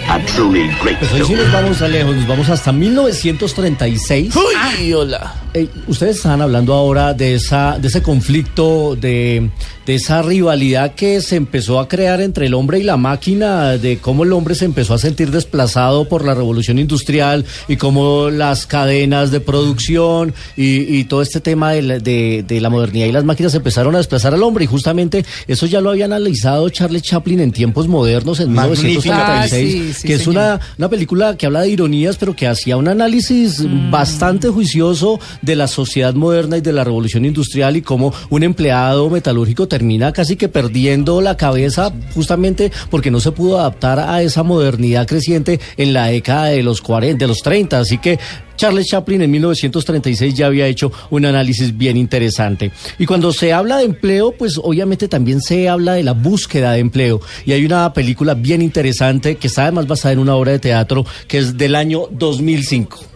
[0.10, 4.36] A truly great Pues hoy sí nos vamos a lejos, nos vamos hasta 1936.
[4.36, 5.43] Uy, hola.
[5.56, 9.52] Eh, ustedes estaban hablando ahora de esa, de ese conflicto, de,
[9.86, 14.00] de esa rivalidad que se empezó a crear entre el hombre y la máquina, de
[14.00, 18.66] cómo el hombre se empezó a sentir desplazado por la revolución industrial y cómo las
[18.66, 23.12] cadenas de producción y, y todo este tema de la, de- de la modernidad y
[23.12, 24.64] las máquinas empezaron a desplazar al hombre.
[24.64, 29.44] Y justamente eso ya lo había analizado Charles Chaplin en tiempos modernos en Magnífica 1936,
[29.44, 29.48] Ah,
[29.94, 32.88] sí, sí, que es una una película que habla de ironías, pero que hacía un
[32.88, 33.92] análisis Mm.
[33.92, 39.10] bastante juicioso de la sociedad moderna y de la revolución industrial y cómo un empleado
[39.10, 44.42] metalúrgico termina casi que perdiendo la cabeza justamente porque no se pudo adaptar a esa
[44.44, 47.80] modernidad creciente en la década de los 40, de los 30.
[47.80, 48.20] Así que
[48.56, 52.72] Charles Chaplin en 1936 ya había hecho un análisis bien interesante.
[52.98, 56.80] Y cuando se habla de empleo, pues obviamente también se habla de la búsqueda de
[56.80, 57.20] empleo.
[57.46, 61.06] Y hay una película bien interesante que está además basada en una obra de teatro
[61.28, 63.13] que es del año 2005.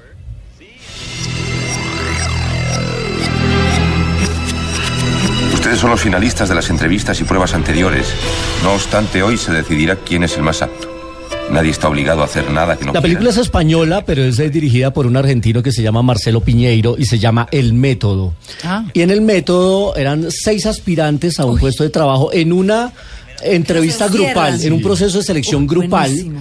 [5.68, 8.08] Ustedes son los finalistas de las entrevistas y pruebas anteriores.
[8.64, 10.88] No obstante, hoy se decidirá quién es el más apto.
[11.52, 14.50] Nadie está obligado a hacer nada que no La película es española, pero es eh,
[14.50, 18.34] dirigida por un argentino que se llama Marcelo Piñeiro y se llama El Método.
[18.64, 18.86] Ah.
[18.94, 22.94] Y en El Método eran seis aspirantes a un puesto de trabajo en una
[23.44, 26.32] entrevista grupal, en un proceso de selección Uy, grupal.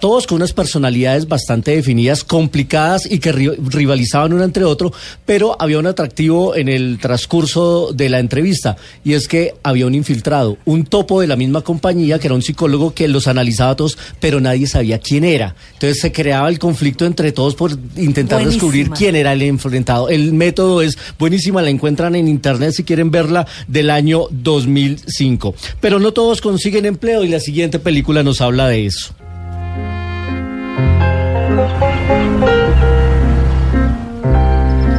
[0.00, 4.92] Todos con unas personalidades bastante definidas, complicadas y que ri- rivalizaban uno entre otro,
[5.26, 9.94] pero había un atractivo en el transcurso de la entrevista y es que había un
[9.94, 13.76] infiltrado, un topo de la misma compañía que era un psicólogo que los analizaba a
[13.76, 15.56] todos, pero nadie sabía quién era.
[15.74, 18.52] Entonces se creaba el conflicto entre todos por intentar Buenísima.
[18.52, 20.08] descubrir quién era el enfrentado.
[20.08, 25.54] El método es buenísima, la encuentran en internet si quieren verla del año 2005.
[25.80, 29.14] Pero no todos consiguen empleo y la siguiente película nos habla de eso.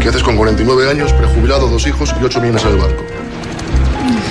[0.09, 3.03] Haces con 49 años, prejubilado, dos hijos y 8 millones en el banco?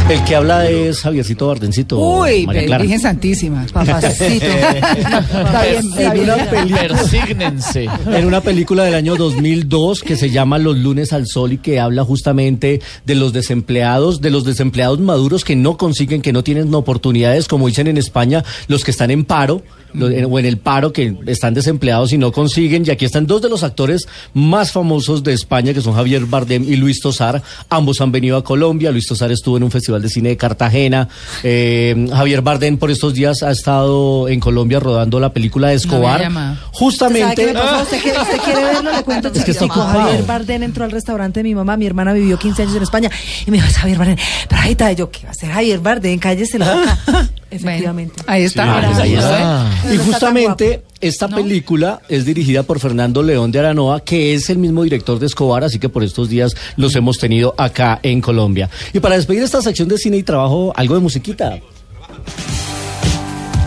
[0.09, 1.99] El que habla es Javiercito Bardencito.
[1.99, 2.47] Uy.
[2.47, 4.47] Virgen Santísima, papacito.
[4.47, 6.31] Está bien, está En bien.
[6.31, 6.89] una película.
[6.97, 7.89] Persígnense.
[8.07, 11.79] En una película del año 2002 que se llama Los lunes al sol y que
[11.79, 16.75] habla justamente de los desempleados, de los desempleados maduros que no consiguen, que no tienen
[16.75, 19.63] oportunidades, como dicen en España, los que están en paro
[19.95, 22.85] o en el paro, que están desempleados y no consiguen.
[22.87, 26.65] Y aquí están dos de los actores más famosos de España, que son Javier Bardem
[26.65, 27.43] y Luis Tosar.
[27.69, 28.91] Ambos han venido a Colombia.
[28.91, 31.09] Luis Tosar estuvo en un festival de cine de Cartagena.
[31.43, 36.21] Eh, Javier Bardem por estos días ha estado en Colombia rodando la película de Escobar.
[36.21, 36.61] llama.
[36.73, 37.23] Justamente.
[37.23, 37.83] ¿Sabe qué me pasó?
[37.83, 38.93] ¿Usted, quiere, usted quiere verlo?
[38.93, 39.87] Le cuento Es que ocupado.
[39.87, 41.77] Javier Bardem entró al restaurante de mi mamá.
[41.77, 43.11] Mi hermana vivió 15 años en España.
[43.47, 44.17] Y me dijo, Javier Bardem.
[44.49, 44.93] Pero ahí está.
[44.93, 46.19] Yo, ¿qué va a hacer Javier Bardem?
[46.19, 47.29] Cállese la boca.
[47.51, 48.23] Efectivamente.
[48.27, 48.83] Ahí está.
[48.85, 49.63] Pues ahí está.
[49.63, 49.85] Ah.
[49.93, 54.83] Y justamente esta película es dirigida por Fernando León de Aranoa, que es el mismo
[54.83, 58.69] director de Escobar, así que por estos días los hemos tenido acá en Colombia.
[58.93, 61.59] Y para despedir esta sección de cine y trabajo, algo de musiquita.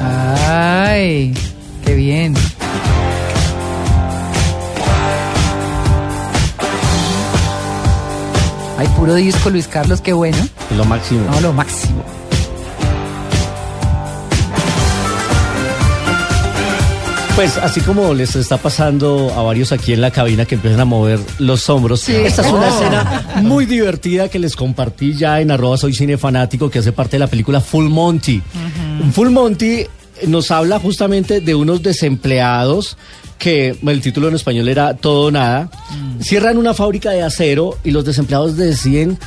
[0.01, 1.34] Ay,
[1.86, 2.36] qué bien.
[8.77, 10.38] Ay, puro disco, Luis Carlos, qué bueno.
[10.75, 11.29] Lo máximo.
[11.29, 12.03] No, lo máximo.
[17.42, 20.86] Pues así como les está pasando a varios aquí en la cabina que empiezan a
[20.86, 22.76] mover los hombros, esta es una Oh.
[22.76, 27.20] escena muy divertida que les compartí ya en arroba soy cinefanático que hace parte de
[27.22, 28.44] la película Full Monty.
[29.14, 29.88] Full Monty
[30.28, 32.96] nos habla justamente de unos desempleados
[33.39, 35.68] que el título en español era Todo o Nada.
[36.22, 39.18] Cierran una fábrica de acero y los desempleados deciden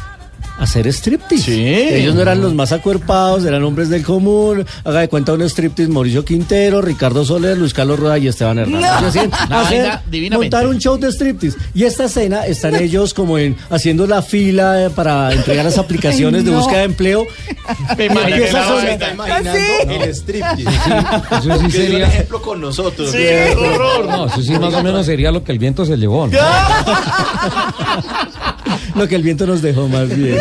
[0.59, 1.99] hacer striptease.
[1.99, 4.65] Ellos no eran los más acuerpados, eran hombres del común.
[4.85, 8.91] Haga de cuenta un striptease Mauricio Quintero, Ricardo Soler, Luis Carlos Rueda y Esteban Hernández.
[9.51, 9.59] No.
[9.59, 10.01] Hacer-
[10.33, 11.57] montar un show de striptease.
[11.75, 16.41] Y esta escena están ellos como en haciendo la fila eh, para entregar las aplicaciones
[16.41, 17.27] Ay, de búsqueda de empleo.
[17.97, 19.51] Me empieza a imaginando
[19.89, 20.65] ¿Ah, el striptease.
[20.65, 23.11] Eso sí dio el sería- ejemplo con nosotros.
[23.11, 23.19] Sí,
[23.57, 24.07] horror.
[24.07, 26.27] No, eso sí más o menos sería lo que el viento se llevó.
[26.27, 26.39] ¿no?
[28.95, 30.39] Lo que el viento nos dejó más bien.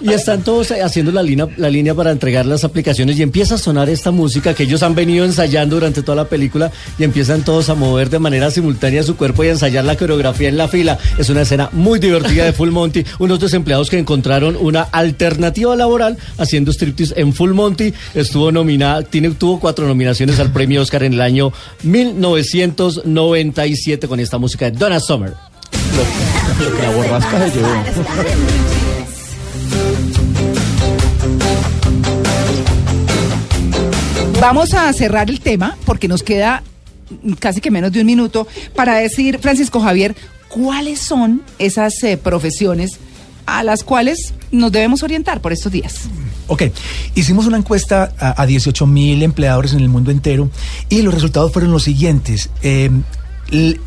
[0.00, 3.58] Y están todos haciendo la línea, la línea para entregar las aplicaciones y empieza a
[3.58, 7.68] sonar esta música que ellos han venido ensayando durante toda la película y empiezan todos
[7.68, 10.98] a mover de manera simultánea su cuerpo y a ensayar la coreografía en la fila.
[11.18, 13.04] Es una escena muy divertida de Full Monty.
[13.18, 17.92] Unos desempleados que encontraron una alternativa laboral haciendo striptease en Full Monty.
[18.14, 24.38] Estuvo nominada, tiene, tuvo cuatro nominaciones al premio Oscar en el año 1997 con esta
[24.38, 25.49] música de Donna Summer.
[25.96, 27.68] Lo, lo que la borrasca se llevó.
[34.40, 36.62] Vamos a cerrar el tema porque nos queda
[37.38, 40.16] casi que menos de un minuto para decir, Francisco Javier,
[40.48, 42.98] cuáles son esas eh, profesiones
[43.46, 46.08] a las cuales nos debemos orientar por estos días.
[46.46, 46.64] Ok,
[47.14, 50.50] hicimos una encuesta a, a 18 mil empleadores en el mundo entero
[50.88, 52.48] y los resultados fueron los siguientes.
[52.62, 52.90] Eh,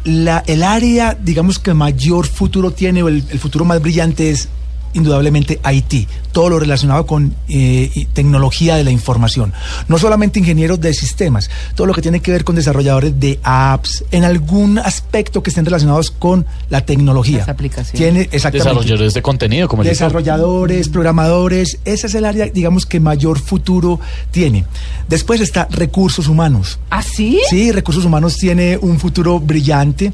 [0.04, 4.50] la- el área, digamos que mayor futuro tiene o el, el futuro más brillante es
[4.94, 9.54] indudablemente IT, todo lo relacionado con eh, tecnología de la información.
[9.88, 14.04] No solamente ingenieros de sistemas, todo lo que tiene que ver con desarrolladores de apps,
[14.12, 17.40] en algún aspecto que estén relacionados con la tecnología.
[17.40, 18.00] Las aplicaciones.
[18.00, 23.00] Tiene exactamente Desarrolladores de contenido, como el desarrolladores, programadores, ese es el área, digamos, que
[23.00, 24.00] mayor futuro
[24.32, 24.66] tiene.
[25.08, 26.80] Después está recursos humanos.
[26.90, 27.40] ¿Ah, sí?
[27.50, 30.14] Sí, recursos humanos tiene un futuro brillante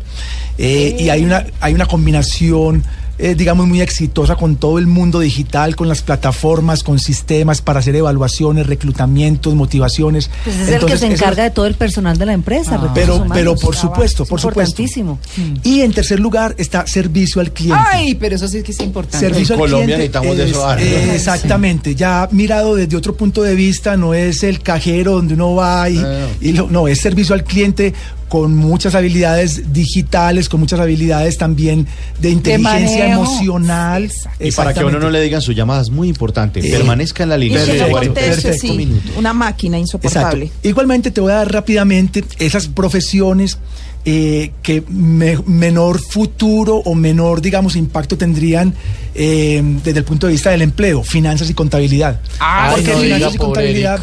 [0.58, 2.84] eh, y hay una, hay una combinación
[3.20, 7.80] eh, digamos, muy exitosa con todo el mundo digital, con las plataformas, con sistemas para
[7.80, 10.30] hacer evaluaciones, reclutamientos, motivaciones.
[10.44, 12.72] Pues es el que Entonces, se encarga de todo el personal de la empresa.
[12.78, 13.34] recursos pero, humanos.
[13.38, 14.82] pero por supuesto, por supuesto.
[14.82, 15.20] Importantísimo.
[15.64, 17.84] Y en tercer lugar está servicio al cliente.
[17.88, 19.20] Ay, pero eso sí que es importante.
[19.20, 23.54] Servicio al cliente necesitamos de es- eso, eh, exactamente, ya mirado desde otro punto de
[23.56, 26.02] vista, no es el cajero donde uno va y,
[26.42, 27.94] y lo- no, es servicio al cliente
[28.30, 31.88] con muchas habilidades digitales, con muchas habilidades también
[32.20, 34.10] de inteligencia emocional.
[34.40, 36.60] Y para que a uno no le digan su llamada es muy importante.
[36.60, 37.66] Eh, Permanezca en la línea.
[37.66, 38.14] Perfecto.
[38.14, 38.58] perfecto.
[38.60, 40.46] sí, una máquina insoportable.
[40.46, 40.68] Exacto.
[40.70, 43.58] Igualmente te voy a dar rápidamente esas profesiones
[44.06, 48.74] eh, que me- menor futuro o menor, digamos, impacto tendrían
[49.16, 52.22] eh, desde el punto de vista del empleo, finanzas y contabilidad.
[52.40, 54.00] Ay, Porque no diga, finanzas y contabilidad...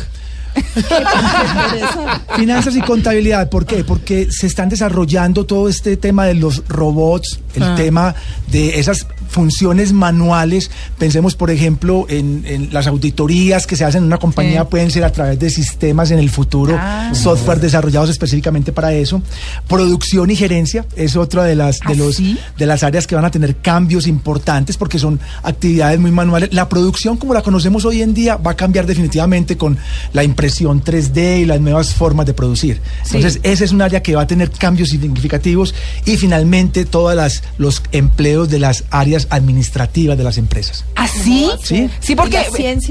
[2.36, 3.84] Finanzas y contabilidad, ¿por qué?
[3.84, 7.74] Porque se están desarrollando todo este tema de los robots, el Ah.
[7.76, 8.14] tema
[8.50, 10.70] de esas funciones manuales.
[10.98, 14.68] Pensemos, por ejemplo, en, en las auditorías que se hacen en una compañía, Sí.
[14.70, 17.10] pueden ser a través de sistemas en el futuro, Ah.
[17.14, 19.22] software desarrollados específicamente para eso.
[19.68, 22.38] Producción y gerencia es otra de las, de, ¿Ah, los, sí?
[22.56, 26.52] de las áreas que van a tener cambios importantes porque son actividades muy manuales.
[26.52, 29.76] La producción, como la conocemos hoy en día, va a cambiar definitivamente con
[30.12, 32.80] la impresión 3D y las nuevas formas de producir.
[33.02, 33.16] Sí.
[33.16, 35.74] Entonces, ese es un área que va a tener cambios significativos
[36.04, 40.84] y finalmente todas las los empleos de las áreas administrativas de las empresas.
[40.94, 41.48] ¿Así?
[41.62, 41.88] Sí.
[42.00, 42.38] Sí, porque,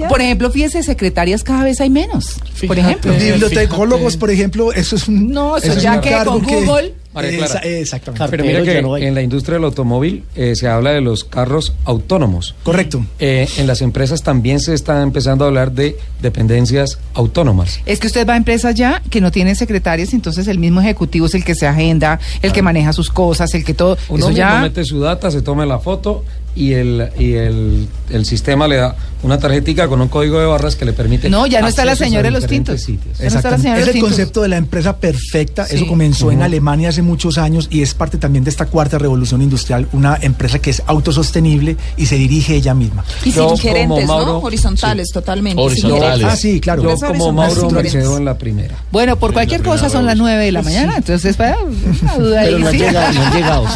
[0.09, 2.37] por ejemplo, fíjese, secretarias cada vez hay menos.
[2.67, 3.11] Por ejemplo.
[3.11, 6.43] Los bibliotecólogos, por ejemplo, eso es un No, eso es ya un que cargo con
[6.43, 7.04] Google.
[7.23, 8.27] Esa- exactamente.
[8.29, 11.73] Pero mira que no en la industria del automóvil eh, se habla de los carros
[11.85, 12.55] autónomos.
[12.63, 13.05] Correcto.
[13.19, 17.79] Eh, en las empresas también se está empezando a hablar de dependencias autónomas.
[17.85, 21.25] Es que usted va a empresas ya que no tienen secretarias, entonces el mismo ejecutivo
[21.27, 23.97] es el que se agenda, el que maneja sus cosas, el que todo.
[24.09, 24.59] Uno eso mismo ya.
[24.61, 26.23] mete su data, se toma la foto
[26.55, 30.75] y el y el, el sistema le da una tarjetica con un código de barras
[30.75, 31.29] que le permite.
[31.29, 32.79] No, ya no está la señora de los tintos.
[32.81, 33.17] sitios.
[33.17, 33.61] Ya no está la Exactamente.
[33.63, 34.09] señora de Es el tintos.
[34.09, 35.65] concepto de la empresa perfecta.
[35.65, 35.75] Sí.
[35.75, 36.41] Eso comenzó en.
[36.45, 39.87] Alemania hace muchos años y es parte también de esta cuarta revolución industrial.
[39.93, 43.03] Una empresa que es autosostenible y se dirige ella misma.
[43.23, 44.37] Y Yo sin gerentes, Mauro- ¿no?
[44.39, 45.59] Horizontales, totalmente.
[45.61, 46.25] Horizontales.
[46.29, 46.83] Ah, sí, claro.
[46.83, 48.75] Yo como Mauro me quedo en la primera.
[48.91, 52.57] Bueno, por cualquier cosa son las nueve de la mañana, entonces para una duda Pero
[52.57, 53.67] ahí, no han llegado, no han llegado.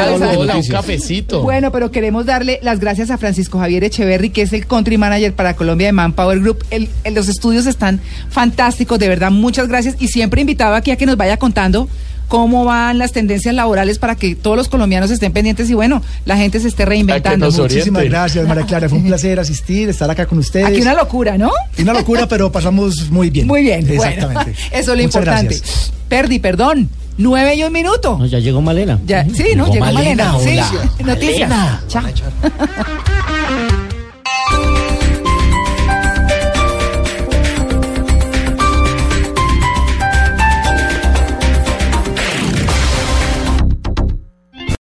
[0.00, 1.42] Algo, las hola, un cafecito.
[1.42, 5.34] Bueno, pero queremos darle las gracias a Francisco Javier Echeverry, que es el country manager
[5.34, 6.64] para Colombia de Manpower Group.
[6.70, 9.96] El- el- los estudios están fantásticos, de verdad, muchas gracias.
[9.98, 11.90] Y siempre invitado aquí a que nos vaya contando
[12.26, 16.38] cómo van las tendencias laborales para que todos los colombianos estén pendientes y bueno, la
[16.38, 17.50] gente se esté reinventando.
[17.52, 18.88] Muchísimas gracias, María Clara.
[18.88, 20.68] Fue un placer asistir, estar acá con ustedes.
[20.68, 21.50] Aquí una locura, ¿no?
[21.78, 23.46] Una locura, pero pasamos muy bien.
[23.46, 24.52] Muy bien, Exactamente.
[24.52, 25.54] bueno, eso es lo Muchas importante.
[25.58, 25.92] gracias.
[26.08, 26.88] Perdi, perdón,
[27.20, 28.16] nueve y un minuto.
[28.18, 28.98] No, ya llegó Malena.
[29.06, 29.72] Ya, sí, ¿no?
[29.72, 30.36] Llegó Malena.
[30.36, 30.64] hola.
[30.96, 31.48] Sí, noticias.
[31.48, 31.82] Malena.
[31.88, 32.02] Chao.